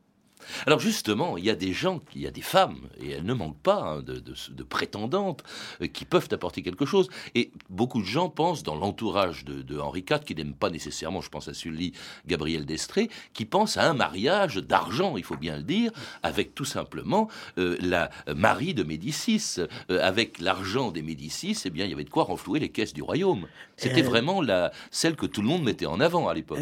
Alors 0.65 0.79
justement, 0.79 1.37
il 1.37 1.45
y 1.45 1.49
a 1.49 1.55
des 1.55 1.73
gens, 1.73 2.01
il 2.15 2.21
y 2.21 2.27
a 2.27 2.31
des 2.31 2.41
femmes, 2.41 2.79
et 3.01 3.11
elles 3.11 3.25
ne 3.25 3.33
manquent 3.33 3.61
pas 3.61 3.81
hein, 3.81 4.01
de, 4.01 4.63
prétendantes, 4.63 5.43
euh, 5.81 5.87
qui 5.87 6.05
peuvent 6.05 6.27
apporter 6.31 6.61
quelque 6.61 6.85
chose. 6.85 7.09
Et 7.35 7.51
beaucoup 7.69 8.01
de 8.01 8.07
gens 8.07 8.29
pensent, 8.29 8.63
dans 8.63 8.75
l'entourage 8.75 9.45
de, 9.45 9.79
Henri 9.79 10.05
IV, 10.09 10.19
qui 10.25 10.35
n'aime 10.35 10.53
pas 10.53 10.69
nécessairement, 10.69 11.21
je 11.21 11.29
pense 11.29 11.47
à 11.47 11.53
Sully, 11.53 11.93
Gabriel 12.27 12.65
d'Estrée, 12.65 13.09
qui 13.33 13.45
pensent 13.45 13.77
à 13.77 13.89
un 13.89 13.93
mariage 13.93 14.57
d'argent, 14.57 15.17
il 15.17 15.23
faut 15.23 15.37
bien 15.37 15.57
le 15.57 15.63
dire, 15.63 15.91
avec 16.23 16.55
tout 16.55 16.65
simplement 16.65 17.29
euh, 17.57 17.77
la 17.79 18.09
Marie 18.33 18.73
de 18.73 18.83
Médicis. 18.83 19.57
Euh, 19.89 19.99
avec 20.01 20.39
l'argent 20.39 20.91
des 20.91 21.01
Médicis, 21.01 21.57
eh 21.65 21.69
bien, 21.69 21.85
il 21.85 21.91
y 21.91 21.93
avait 21.93 22.03
de 22.03 22.09
quoi 22.09 22.23
renflouer 22.23 22.59
les 22.59 22.69
caisses 22.69 22.93
du 22.93 23.01
royaume. 23.01 23.47
C'était 23.77 24.01
vraiment 24.01 24.41
la, 24.41 24.71
celle 24.91 25.15
que 25.15 25.25
tout 25.25 25.41
le 25.41 25.47
monde 25.47 25.63
mettait 25.63 25.85
en 25.85 25.99
avant 25.99 26.27
à 26.27 26.33
l'époque. 26.33 26.59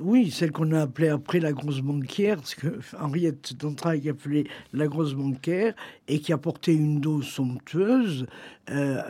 oui, 0.00 0.30
celle 0.30 0.52
qu'on 0.52 0.72
a 0.72 0.82
appelée 0.82 1.08
après 1.08 1.40
la 1.40 1.52
grosse 1.52 1.80
banquière, 1.80 2.36
parce 2.36 2.54
que 2.54 2.78
qu'Henriette 3.16 3.56
d'Entrailles 3.56 4.08
appelait 4.08 4.44
la 4.72 4.86
grosse 4.86 5.14
bancaire 5.14 5.74
et 6.08 6.20
qui 6.20 6.32
apportait 6.32 6.74
une 6.74 7.00
dose 7.00 7.26
somptueuse, 7.26 8.26
euh, 8.70 9.00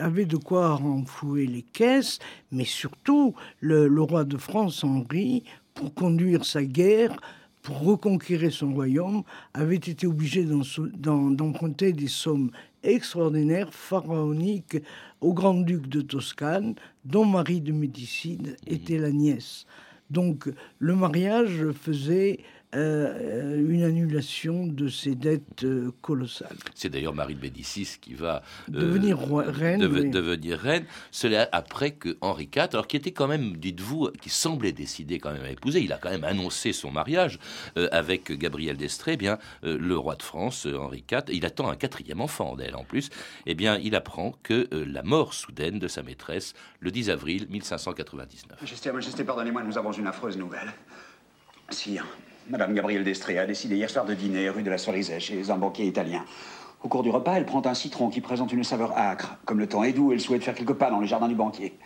avait 0.00 0.24
de 0.24 0.36
quoi 0.36 0.74
renflouer 0.74 1.46
les 1.46 1.62
caisses, 1.62 2.18
mais 2.50 2.64
surtout 2.64 3.34
le, 3.60 3.86
roi 4.00 4.24
de 4.24 4.36
France, 4.36 4.84
Henri, 4.84 5.44
pour 5.74 5.92
conduire 5.94 6.44
sa 6.44 6.64
guerre, 6.64 7.16
pour 7.62 7.80
reconquérir 7.80 8.52
son 8.52 8.72
royaume, 8.72 9.22
avait 9.54 9.76
été 9.76 10.06
obligé 10.06 10.44
d'emprunter 10.44 11.92
des 11.92 12.08
sommes 12.08 12.50
extraordinaires, 12.82 13.72
pharaoniques, 13.72 14.78
au 15.20 15.32
grand-duc 15.32 15.86
de 15.86 16.00
Toscane, 16.00 16.74
dont 17.04 17.24
Marie 17.24 17.60
de 17.60 17.72
Médicis 17.72 18.40
était 18.66 18.98
la 18.98 19.12
nièce. 19.12 19.66
Donc 20.10 20.50
le 20.78 20.94
mariage 20.94 21.70
faisait 21.72 22.40
euh, 22.74 23.68
une 23.68 23.82
annulation 23.82 24.66
de 24.66 24.88
ses 24.88 25.14
dettes 25.14 25.64
euh, 25.64 25.92
colossales. 26.00 26.56
C'est 26.74 26.88
d'ailleurs 26.88 27.14
Marie 27.14 27.34
de 27.34 27.40
Médicis 27.40 27.98
qui 28.00 28.14
va 28.14 28.42
euh, 28.72 28.80
devenir 28.80 29.18
reine. 29.18 29.80
Devenir 29.80 30.58
reine. 30.58 30.86
Cela 31.10 31.50
après 31.52 31.90
que 31.90 32.16
Henri 32.22 32.44
IV, 32.44 32.68
alors 32.72 32.86
qui 32.86 32.96
était 32.96 33.10
quand 33.10 33.28
même, 33.28 33.58
dites-vous, 33.58 34.08
qui 34.22 34.30
semblait 34.30 34.72
décider 34.72 35.18
quand 35.18 35.32
même 35.32 35.44
à 35.44 35.50
épouser, 35.50 35.82
il 35.82 35.92
a 35.92 35.98
quand 35.98 36.08
même 36.08 36.24
annoncé 36.24 36.72
son 36.72 36.90
mariage 36.90 37.38
avec 37.76 38.32
Gabrielle 38.32 38.78
d'Estrée. 38.78 39.12
Eh 39.12 39.16
bien, 39.18 39.38
le 39.62 39.96
roi 39.98 40.14
de 40.14 40.22
France, 40.22 40.66
Henri 40.66 41.04
IV, 41.10 41.24
il 41.28 41.44
attend 41.44 41.68
un 41.68 41.76
quatrième 41.76 42.22
enfant 42.22 42.56
d'elle 42.56 42.74
en 42.74 42.84
plus. 42.84 43.10
Eh 43.44 43.54
bien, 43.54 43.78
il 43.78 43.94
apprend 43.94 44.34
que 44.42 44.68
la 44.72 45.02
mort 45.02 45.34
soudaine 45.34 45.78
de 45.78 45.88
sa 45.88 46.02
maîtresse, 46.02 46.54
le 46.80 46.90
10 46.90 47.10
avril 47.10 47.46
1599. 47.50 48.60
Majesté, 48.62 48.92
Majesté, 48.92 49.24
pardonnez-moi, 49.24 49.62
nous 49.62 49.76
avons 49.76 49.92
une 49.92 50.06
affreuse 50.06 50.38
nouvelle. 50.38 50.72
Sire, 51.70 52.06
Madame 52.48 52.74
Gabrielle 52.74 53.04
Destré 53.04 53.38
a 53.38 53.46
décidé 53.46 53.76
hier 53.76 53.88
soir 53.88 54.04
de 54.04 54.14
dîner 54.14 54.48
rue 54.50 54.62
de 54.62 54.70
la 54.70 54.78
Cerisée 54.78 55.20
chez 55.20 55.50
un 55.50 55.56
banquier 55.56 55.86
italien. 55.86 56.24
Au 56.82 56.88
cours 56.88 57.04
du 57.04 57.10
repas, 57.10 57.34
elle 57.34 57.46
prend 57.46 57.64
un 57.64 57.74
citron 57.74 58.10
qui 58.10 58.20
présente 58.20 58.52
une 58.52 58.64
saveur 58.64 58.98
âcre. 58.98 59.36
Comme 59.44 59.60
le 59.60 59.68
temps 59.68 59.84
est 59.84 59.92
doux, 59.92 60.12
elle 60.12 60.20
souhaite 60.20 60.42
faire 60.42 60.54
quelques 60.54 60.74
pas 60.74 60.90
dans 60.90 60.98
le 60.98 61.06
jardin 61.06 61.28
du 61.28 61.36
banquier. 61.36 61.78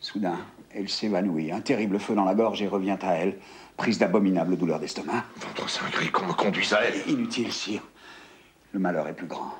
Soudain, 0.00 0.36
elle 0.74 0.88
s'évanouit. 0.88 1.52
Un 1.52 1.60
terrible 1.60 2.00
feu 2.00 2.16
dans 2.16 2.24
la 2.24 2.34
gorge 2.34 2.60
et 2.60 2.66
revient 2.66 2.98
à 3.02 3.12
elle, 3.14 3.38
prise 3.76 3.98
d'abominables 3.98 4.56
douleurs 4.56 4.80
d'estomac. 4.80 5.24
Votre 5.36 5.70
Saint-Gris, 5.70 6.10
qu'on 6.10 6.26
me 6.26 6.32
conduise 6.32 6.72
à 6.72 6.80
elle. 6.82 7.08
Inutile, 7.08 7.52
sire. 7.52 7.82
Le 8.72 8.80
malheur 8.80 9.06
est 9.06 9.14
plus 9.14 9.28
grand. 9.28 9.54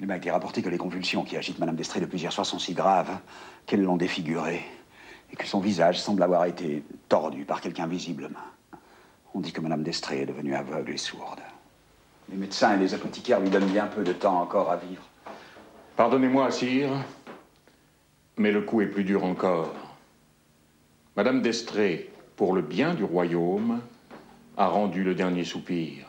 Il 0.00 0.06
m'a 0.06 0.16
été 0.16 0.30
rapporté 0.30 0.62
que 0.62 0.70
les 0.70 0.78
convulsions 0.78 1.24
qui 1.24 1.36
agitent 1.36 1.58
Madame 1.58 1.76
Destré 1.76 2.00
depuis 2.00 2.18
hier 2.18 2.32
soir 2.32 2.46
sont 2.46 2.58
si 2.58 2.72
graves 2.72 3.18
qu'elles 3.66 3.82
l'ont 3.82 3.98
défigurée 3.98 4.62
et 5.30 5.36
que 5.36 5.46
son 5.46 5.60
visage 5.60 6.00
semble 6.00 6.22
avoir 6.22 6.46
été 6.46 6.82
tordu 7.10 7.44
par 7.44 7.60
quelqu'un 7.60 7.86
visiblement. 7.86 8.40
On 9.34 9.40
dit 9.40 9.52
que 9.52 9.60
Madame 9.60 9.82
d'Estrée 9.82 10.22
est 10.22 10.26
devenue 10.26 10.54
aveugle 10.54 10.92
et 10.92 10.96
sourde. 10.96 11.40
Les 12.28 12.36
médecins 12.36 12.74
et 12.74 12.78
les 12.78 12.94
apothicaires 12.94 13.40
lui 13.40 13.50
donnent 13.50 13.70
bien 13.70 13.86
peu 13.86 14.02
de 14.02 14.12
temps 14.12 14.40
encore 14.40 14.70
à 14.70 14.76
vivre. 14.76 15.02
Pardonnez-moi, 15.96 16.50
sire, 16.50 16.90
mais 18.36 18.52
le 18.52 18.62
coup 18.62 18.80
est 18.80 18.86
plus 18.86 19.04
dur 19.04 19.24
encore. 19.24 19.74
Madame 21.16 21.42
d'Estrée, 21.42 22.10
pour 22.36 22.54
le 22.54 22.62
bien 22.62 22.94
du 22.94 23.04
royaume, 23.04 23.80
a 24.56 24.66
rendu 24.66 25.04
le 25.04 25.14
dernier 25.14 25.44
soupir. 25.44 26.06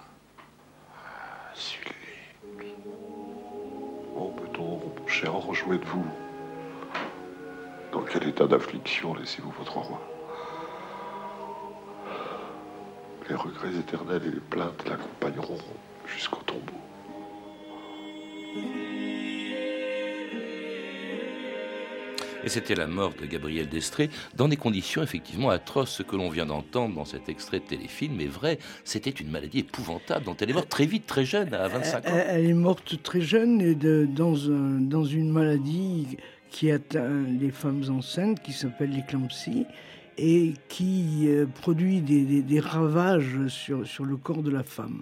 Sully. 1.54 1.92
Oh, 4.16 4.34
peut-on, 4.38 4.78
mon 4.78 5.08
cher, 5.08 5.34
rejouer 5.34 5.78
de 5.78 5.86
vous? 5.86 6.06
Dans 7.92 8.02
quel 8.02 8.28
état 8.30 8.48
d'affliction 8.48 9.14
laissez-vous 9.14 9.52
votre 9.52 9.78
roi? 9.78 10.02
Les 13.32 13.38
regrets 13.38 13.80
éternels 13.80 14.22
et 14.26 14.32
les 14.32 14.42
plaintes 14.42 14.84
l'accompagneront 14.90 15.58
jusqu'au 16.06 16.42
tombeau. 16.46 16.74
Et 22.44 22.50
c'était 22.50 22.76
la 22.76 22.88
mort 22.88 23.14
de 23.14 23.26
Gabriel 23.26 23.70
Destré 23.70 24.10
dans 24.36 24.50
des 24.50 24.58
conditions 24.58 25.02
effectivement 25.02 25.50
atroces. 25.50 25.92
Ce 25.92 26.04
que 26.04 26.18
l'on 26.18 26.30
vient 26.30 26.46
d'entendre 26.46 26.94
dans 26.94 27.06
cet 27.06 27.30
extrait 27.30 27.60
de 27.60 27.64
téléfilm 27.64 28.20
est 28.20 28.26
vrai. 28.26 28.60
C'était 28.84 29.12
une 29.12 29.32
maladie 29.32 29.60
épouvantable 29.60 30.26
dont 30.26 30.36
elle 30.36 30.50
est 30.50 30.54
morte 30.54 30.68
très 30.68 30.86
vite, 30.86 31.08
très 31.08 31.24
jeune, 31.24 31.54
à 31.54 31.70
25 31.70 32.06
ans. 32.10 32.12
Elle 32.28 32.50
est 32.50 32.54
morte 32.54 33.02
très 33.02 33.22
jeune 33.22 33.62
et 33.62 33.76
dans, 33.76 34.36
dans 34.82 35.06
une 35.06 35.32
maladie 35.32 36.18
qui 36.50 36.70
atteint 36.70 37.24
les 37.40 37.52
femmes 37.52 37.86
enceintes 37.88 38.42
qui 38.42 38.52
s'appelle 38.52 38.92
l'éclampsie 38.92 39.68
et 40.24 40.54
qui 40.70 41.24
euh, 41.28 41.48
produit 41.48 42.02
des, 42.02 42.60
ravages 42.60 43.48
sur, 43.48 43.88
sur, 43.88 44.06
le 44.06 44.18
corps 44.18 44.44
de 44.44 44.52
la 44.52 44.62
femme. 44.62 45.02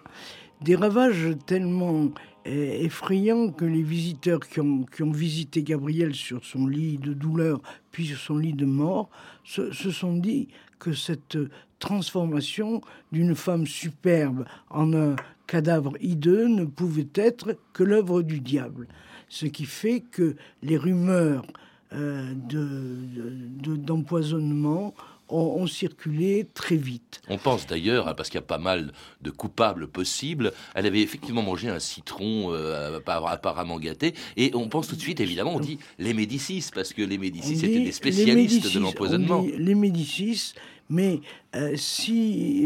Des 0.62 0.78
ravages 0.78 1.36
tellement 1.46 2.06
euh, 2.48 2.84
effrayants 2.84 3.50
que 3.50 3.66
les 3.66 3.84
visiteurs 3.84 4.40
qui 4.40 4.62
ont, 4.62 4.86
qui 4.86 5.04
ont, 5.04 5.12
visité 5.12 5.62
Gabriel 5.62 6.16
sur 6.16 6.46
son 6.46 6.68
lit 6.68 6.98
de 6.98 7.14
douleur, 7.14 7.62
puis 7.92 8.06
sur 8.06 8.18
son 8.18 8.38
lit 8.38 8.54
de 8.54 8.66
mort, 8.66 9.10
se, 9.44 9.74
se 9.74 9.92
sont 9.92 10.16
dit 10.16 10.48
que 10.80 10.94
cette 10.94 11.38
transformation 11.80 12.80
d'une 13.12 13.36
femme 13.36 13.68
superbe 13.68 14.46
en 14.70 14.94
un 14.94 15.18
cadavre 15.48 15.94
hideux 16.00 16.48
ne 16.48 16.64
pouvait 16.64 17.10
être 17.16 17.58
que 17.74 17.84
l'œuvre 17.84 18.22
du 18.22 18.40
diable. 18.40 18.88
Ce 19.28 19.48
qui 19.48 19.66
fait 19.66 20.00
que 20.00 20.38
les 20.64 20.78
rumeurs 20.78 21.46
d'empoisonnement 21.92 24.90
de, 24.90 24.94
ont, 25.30 25.68
circulé 25.68 26.48
très 26.54 26.76
vite. 26.76 27.22
On 27.30 27.38
pense 27.38 27.68
d'ailleurs, 27.68 28.08
hein, 28.08 28.14
parce 28.16 28.30
qu'il 28.30 28.38
y 28.38 28.44
a 28.44 28.48
pas 28.48 28.58
mal 28.58 28.92
de 29.22 29.30
coupables 29.30 29.88
possibles, 29.88 30.54
elle 30.76 30.86
avait 30.86 31.02
effectivement 31.02 31.42
mangé 31.42 31.70
un 31.70 31.80
citron 31.80 32.52
euh, 32.52 33.00
apparemment 33.08 33.80
gâté, 33.80 34.14
et 34.38 34.52
on 34.56 34.70
pense 34.70 34.88
tout 34.88 34.96
de 34.96 35.02
suite, 35.02 35.20
évidemment, 35.20 35.56
on 35.56 35.60
dit 35.60 35.80
les 35.98 36.14
Médicis, 36.14 36.66
parce 36.74 36.94
que 36.94 37.02
les 37.02 37.18
Médicis 37.18 37.66
étaient 37.66 37.84
des 37.84 37.92
spécialistes 37.92 38.74
de 38.74 38.80
l'empoisonnement. 38.80 39.46
Les 39.58 39.76
Médicis, 39.76 40.54
mais 40.90 41.22
euh, 41.56 41.76
si 41.76 42.66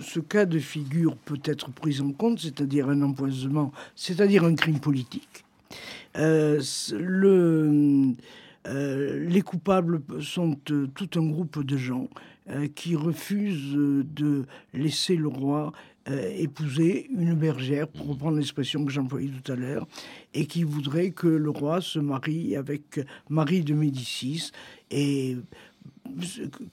ce 0.00 0.20
cas 0.20 0.46
de 0.46 0.58
figure 0.58 1.16
peut 1.16 1.40
être 1.44 1.70
pris 1.70 2.00
en 2.00 2.12
compte, 2.12 2.40
c'est-à-dire 2.40 2.88
un 2.88 3.02
empoisonnement, 3.02 3.72
c'est-à-dire 3.94 4.44
un 4.44 4.54
crime 4.54 4.80
politique, 4.80 5.44
euh, 5.72 5.74
le, 6.14 8.14
euh, 8.66 9.28
les 9.28 9.42
coupables 9.42 10.02
sont 10.20 10.58
euh, 10.70 10.86
tout 10.94 11.10
un 11.16 11.26
groupe 11.26 11.64
de 11.64 11.76
gens 11.76 12.08
qui 12.74 12.96
refusent 12.96 13.72
de 13.72 14.46
laisser 14.74 15.14
le 15.14 15.28
roi 15.28 15.72
épouser 16.10 17.08
une 17.16 17.34
bergère, 17.34 17.86
pour 17.86 18.08
reprendre 18.08 18.36
l'expression 18.36 18.84
que 18.84 18.90
j'employais 18.90 19.28
tout 19.28 19.52
à 19.52 19.54
l'heure, 19.54 19.86
et 20.34 20.46
qui 20.46 20.64
voudraient 20.64 21.12
que 21.12 21.28
le 21.28 21.50
roi 21.50 21.80
se 21.80 22.00
marie 22.00 22.56
avec 22.56 22.98
Marie 23.28 23.62
de 23.62 23.74
Médicis. 23.74 24.50
Et 24.90 25.36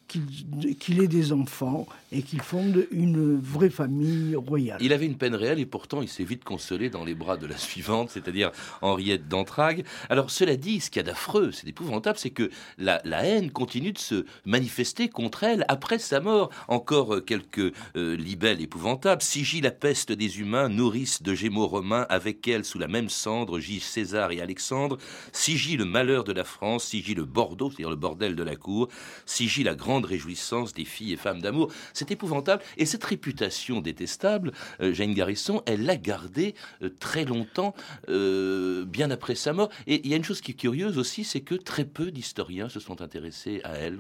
qu'il 0.07 1.01
ait 1.01 1.07
des 1.07 1.31
enfants 1.31 1.87
et 2.11 2.21
qu'il 2.21 2.41
fonde 2.41 2.87
une 2.91 3.39
vraie 3.39 3.69
famille 3.69 4.35
royale. 4.35 4.79
Il 4.81 4.93
avait 4.93 5.05
une 5.05 5.17
peine 5.17 5.35
réelle 5.35 5.59
et 5.59 5.65
pourtant 5.65 6.01
il 6.01 6.09
s'est 6.09 6.23
vite 6.23 6.43
consolé 6.43 6.89
dans 6.89 7.05
les 7.05 7.13
bras 7.13 7.37
de 7.37 7.45
la 7.45 7.57
suivante, 7.69 8.09
c'est-à-dire 8.09 8.51
Henriette 8.81 9.27
d'Entragues. 9.27 9.85
Alors 10.09 10.31
cela 10.31 10.55
dit, 10.55 10.79
ce 10.79 10.89
qu'il 10.89 10.99
y 11.01 11.05
a 11.05 11.07
d'affreux, 11.07 11.51
c'est 11.51 11.67
épouvantable, 11.67 12.17
c'est 12.17 12.31
que 12.31 12.49
la, 12.77 13.01
haine 13.05 13.51
continue 13.51 13.91
de 13.91 13.97
se 13.97 14.25
manifester 14.45 15.09
contre 15.09 15.43
elle 15.43 15.65
après 15.67 15.99
sa 15.99 16.19
mort. 16.19 16.49
Encore 16.67 17.23
quelques 17.25 17.73
euh, 17.95 18.15
libelles 18.15 18.61
épouvantables. 18.61 19.21
Sigie 19.21 19.61
la 19.61 19.71
peste 19.71 20.11
des 20.11 20.39
humains, 20.39 20.69
nourrice 20.69 21.21
de 21.21 21.33
gémeaux 21.33 21.67
romains, 21.67 22.05
avec 22.09 22.47
elle 22.47 22.65
sous 22.65 22.79
la 22.79 22.87
même 22.87 23.09
cendre 23.09 23.59
gis 23.59 23.79
César 23.79 24.31
et 24.31 24.41
Alexandre. 24.41 24.97
Sigie 25.31 25.77
le 25.77 25.85
malheur 25.85 26.23
de 26.23 26.33
la 26.33 26.43
France, 26.43 26.85
Sigie 26.85 27.15
le 27.15 27.25
Bordeaux, 27.25 27.69
c'est-à-dire 27.69 27.89
le 27.89 27.95
bordel 27.95 28.35
de 28.35 28.43
la 28.43 28.55
cour 28.55 28.89
sigit 29.29 29.63
la 29.63 29.75
grande 29.75 30.05
réjouissance 30.05 30.73
des 30.73 30.85
filles 30.85 31.13
et 31.13 31.17
femmes 31.17 31.41
d'amour. 31.41 31.71
C'est 31.93 32.11
épouvantable. 32.11 32.63
Et 32.77 32.85
cette 32.85 33.03
réputation 33.03 33.81
détestable, 33.81 34.51
euh, 34.81 34.93
Jane 34.93 35.13
Garrison, 35.13 35.61
elle 35.65 35.85
l'a 35.85 35.97
gardée 35.97 36.55
euh, 36.81 36.89
très 36.99 37.25
longtemps, 37.25 37.75
euh, 38.09 38.85
bien 38.85 39.11
après 39.11 39.35
sa 39.35 39.53
mort. 39.53 39.69
Et 39.87 40.01
il 40.03 40.09
y 40.09 40.13
a 40.13 40.17
une 40.17 40.23
chose 40.23 40.41
qui 40.41 40.51
est 40.51 40.55
curieuse 40.55 40.97
aussi, 40.97 41.23
c'est 41.23 41.41
que 41.41 41.55
très 41.55 41.85
peu 41.85 42.11
d'historiens 42.11 42.69
se 42.69 42.79
sont 42.79 43.01
intéressés 43.01 43.61
à 43.63 43.73
elle. 43.73 43.99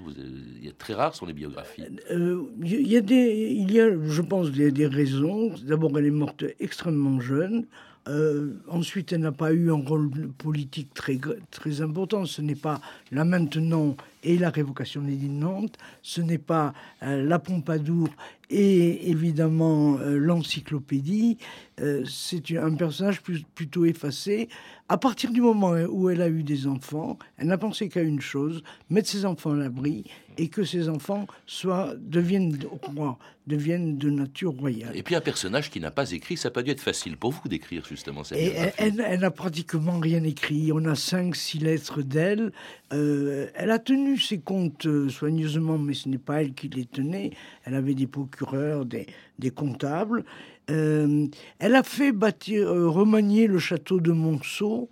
Il 0.57 0.65
y 0.65 0.69
a 0.69 0.73
très 0.73 0.93
rares 0.93 1.15
sont 1.15 1.25
les 1.25 1.33
biographies. 1.33 1.83
il 2.09 2.87
y 2.87 2.97
a 2.97 3.01
il 3.11 3.71
y 3.71 3.79
a, 3.79 3.89
je 4.03 4.21
pense, 4.21 4.51
des, 4.51 4.87
raisons. 4.87 5.53
D'abord, 5.63 5.97
elle 5.97 6.05
est 6.05 6.11
morte 6.11 6.43
extrêmement 6.59 7.19
jeune. 7.19 7.65
Euh, 8.07 8.53
ensuite, 8.67 9.13
elle 9.13 9.21
n'a 9.21 9.31
pas 9.31 9.53
eu 9.53 9.71
un 9.71 9.83
rôle 9.85 10.09
politique 10.37 10.93
très, 10.93 11.19
très 11.51 11.81
important. 11.81 12.25
Ce 12.25 12.41
n'est 12.41 12.55
pas 12.55 12.81
là 13.11 13.23
maintenant 13.23 13.95
et 14.23 14.37
la 14.37 14.49
révocation 14.49 15.01
des 15.01 15.15
de 15.15 15.27
Nantes. 15.27 15.77
Ce 16.01 16.21
n'est 16.21 16.37
pas 16.37 16.73
euh, 17.03 17.23
la 17.23 17.39
Pompadour 17.39 18.09
et 18.49 19.11
évidemment 19.11 19.97
euh, 19.99 20.17
l'encyclopédie. 20.17 21.37
Euh, 21.81 22.03
c'est 22.05 22.57
un 22.57 22.73
personnage 22.73 23.21
plutôt 23.21 23.85
effacé. 23.85 24.49
À 24.89 24.97
partir 24.97 25.31
du 25.31 25.39
moment 25.39 25.73
où 25.89 26.09
elle 26.09 26.21
a 26.21 26.29
eu 26.29 26.41
des 26.41 26.65
enfants, 26.65 27.19
elle 27.37 27.47
n'a 27.47 27.59
pensé 27.59 27.89
qu'à 27.89 28.01
une 28.01 28.21
chose 28.21 28.63
mettre 28.89 29.07
ses 29.07 29.23
enfants 29.23 29.51
à 29.51 29.55
l'abri 29.55 30.05
et 30.37 30.47
que 30.47 30.63
ses 30.63 30.89
enfants 30.89 31.27
soient 31.45 31.93
deviennent 31.97 32.57
rois, 32.81 33.19
deviennent 33.45 33.99
de 33.99 34.09
nature 34.09 34.53
royale. 34.53 34.95
Et 34.95 35.03
puis 35.03 35.13
un 35.15 35.21
personnage 35.21 35.69
qui 35.69 35.79
n'a 35.79 35.91
pas 35.91 36.11
écrit, 36.11 36.37
ça 36.37 36.49
n'a 36.49 36.53
pas 36.53 36.63
dû 36.63 36.71
être 36.71 36.81
facile 36.81 37.17
pour 37.17 37.31
vous 37.31 37.47
d'écrire 37.47 37.85
justement 37.85 38.23
cette 38.23 38.39
et 38.39 38.53
elle, 38.77 39.19
n'a 39.19 39.31
pratiquement 39.31 39.99
rien 39.99 40.23
écrit. 40.23 40.71
On 40.73 40.85
a 40.85 40.95
cinq, 40.95 41.35
six 41.35 41.59
lettres 41.59 42.01
d'elle. 42.01 42.51
elle 42.89 43.71
a 43.71 43.79
tenu 43.79 44.08
ses 44.17 44.39
comptes 44.39 44.87
soigneusement, 45.09 45.77
mais 45.77 45.93
ce 45.93 46.09
n'est 46.09 46.17
pas 46.17 46.41
elle 46.41 46.53
qui 46.53 46.69
les 46.69 46.85
tenait. 46.85 47.31
Elle 47.63 47.75
avait 47.75 47.93
des 47.93 48.07
procureurs, 48.07 48.85
des, 48.85 49.05
comptables. 49.51 50.23
Euh, 50.69 51.27
elle 51.59 51.75
a 51.75 51.83
fait 51.83 52.11
bâtir, 52.11 52.67
euh, 52.67 52.87
remanier 52.87 53.47
le 53.47 53.59
château 53.59 53.99
de 53.99 54.11
Monceau, 54.11 54.89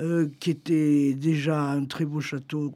euh, 0.00 0.28
qui 0.40 0.50
était 0.50 1.14
déjà 1.14 1.62
un 1.70 1.84
très 1.84 2.04
beau 2.04 2.20
château 2.20 2.74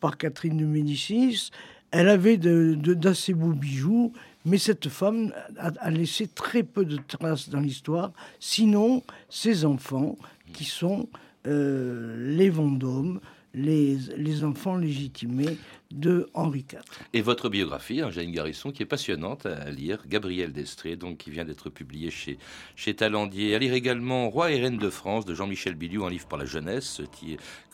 par 0.00 0.16
Catherine 0.16 0.56
de 0.56 0.64
Médicis. 0.64 1.50
Elle 1.90 2.08
avait 2.08 2.38
d'assez 2.38 3.34
beaux 3.34 3.52
bijoux, 3.52 4.14
mais 4.46 4.56
cette 4.56 4.88
femme 4.88 5.34
a, 5.58 5.90
laissé 5.90 6.26
très 6.26 6.62
peu 6.62 6.86
de 6.86 6.96
traces 7.06 7.50
dans 7.50 7.60
l'histoire, 7.60 8.12
sinon 8.40 9.02
ses 9.28 9.66
enfants, 9.66 10.16
qui 10.54 10.64
sont 10.64 11.06
les 11.44 12.48
Vendômes, 12.48 13.20
les, 13.58 13.96
les 14.16 14.44
enfants 14.44 14.76
légitimés 14.76 15.58
de 15.90 16.28
Henri 16.34 16.66
IV. 16.70 16.80
Et 17.14 17.22
votre 17.22 17.48
biographie, 17.48 18.02
Angéline 18.02 18.32
Garrison, 18.32 18.70
qui 18.70 18.82
est 18.82 18.86
passionnante 18.86 19.46
à 19.46 19.70
lire, 19.70 20.02
Gabriel 20.06 20.52
Destré, 20.52 20.96
donc 20.96 21.18
qui 21.18 21.30
vient 21.30 21.46
d'être 21.46 21.70
publiée 21.70 22.10
chez, 22.10 22.38
chez 22.76 22.94
Talandier. 22.94 23.54
À 23.54 23.58
lire 23.58 23.72
également 23.72 24.28
Roi 24.28 24.52
et 24.52 24.60
Reine 24.60 24.76
de 24.76 24.90
France 24.90 25.24
de 25.24 25.34
Jean-Michel 25.34 25.74
Biliou, 25.74 26.04
un 26.04 26.10
livre 26.10 26.26
pour 26.26 26.36
la 26.36 26.44
jeunesse, 26.44 27.00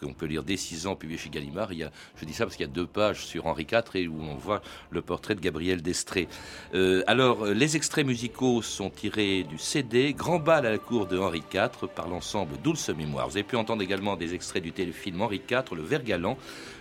qu'on 0.01 0.13
peut 0.13 0.27
lire 0.27 0.45
dès 0.45 0.57
6 0.57 0.87
ans, 0.87 0.95
publié 0.95 1.19
chez 1.19 1.29
Gallimard. 1.29 1.73
Il 1.73 1.81
y 1.81 1.83
a, 1.83 1.91
je 2.17 2.25
dis 2.25 2.33
ça 2.33 2.45
parce 2.45 2.57
qu'il 2.57 2.67
y 2.67 2.69
a 2.69 2.73
deux 2.73 2.87
pages 2.87 3.27
sur 3.27 3.47
Henri 3.47 3.67
IV 3.71 3.83
et 3.95 4.07
où 4.07 4.21
on 4.21 4.37
voit 4.37 4.63
le 4.91 5.03
portrait 5.03 5.35
de 5.35 5.41
Gabriel 5.41 5.83
Destré. 5.83 6.29
Euh, 6.75 7.03
alors, 7.09 7.47
les 7.47 7.77
extraits 7.77 8.07
musicaux 8.07 8.63
sont 8.63 8.91
tirés 8.91 9.43
du 9.43 9.59
CD 9.59 10.13
Grand 10.13 10.39
bal 10.39 10.67
à 10.67 10.71
la 10.71 10.79
cour 10.79 11.07
de 11.07 11.19
Henri 11.19 11.43
IV 11.53 11.89
par 11.95 12.09
l'ensemble 12.09 12.57
Douce 12.63 12.91
Mémoire. 12.91 13.29
Vous 13.29 13.37
avez 13.37 13.43
pu 13.43 13.57
entendre 13.57 13.83
également 13.83 14.17
des 14.17 14.35
extraits 14.35 14.63
du 14.63 14.71
téléfilm 14.71 15.21
Henri 15.21 15.43
IV, 15.51 15.75
Le 15.75 15.83
Vert 15.83 16.05
Galant 16.05 16.39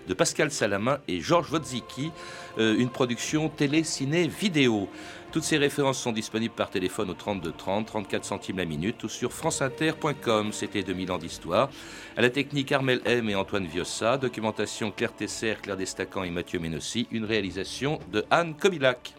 de 0.07 0.13
Pascal 0.13 0.51
Salamin 0.51 0.99
et 1.07 1.21
Georges 1.23 1.51
Wodziki, 1.51 2.11
euh, 2.57 2.77
une 2.77 2.89
production 2.89 3.49
télé, 3.49 3.83
ciné, 3.83 4.27
vidéo. 4.27 4.89
Toutes 5.31 5.43
ces 5.43 5.57
références 5.57 5.97
sont 5.97 6.11
disponibles 6.11 6.53
par 6.53 6.69
téléphone 6.69 7.09
au 7.09 7.15
32 7.15 7.53
30, 7.57 7.87
34 7.87 8.25
centimes 8.25 8.57
la 8.57 8.65
minute 8.65 9.03
ou 9.03 9.09
sur 9.09 9.31
franceinter.com. 9.31 10.51
C'était 10.51 10.83
2000 10.83 11.11
ans 11.11 11.17
d'histoire. 11.17 11.69
À 12.15 12.21
la 12.21 12.29
technique 12.29 12.71
Armel 12.71 13.01
M 13.05 13.29
et 13.29 13.35
Antoine 13.35 13.65
Viossa, 13.65 14.17
documentation 14.17 14.91
Claire 14.91 15.15
Tesser, 15.15 15.55
Claire 15.61 15.77
Destacan 15.77 16.23
et 16.23 16.29
Mathieu 16.29 16.59
Ménossi, 16.59 17.07
une 17.09 17.25
réalisation 17.25 17.99
de 18.11 18.23
Anne 18.29 18.53
Kobilac. 18.55 19.15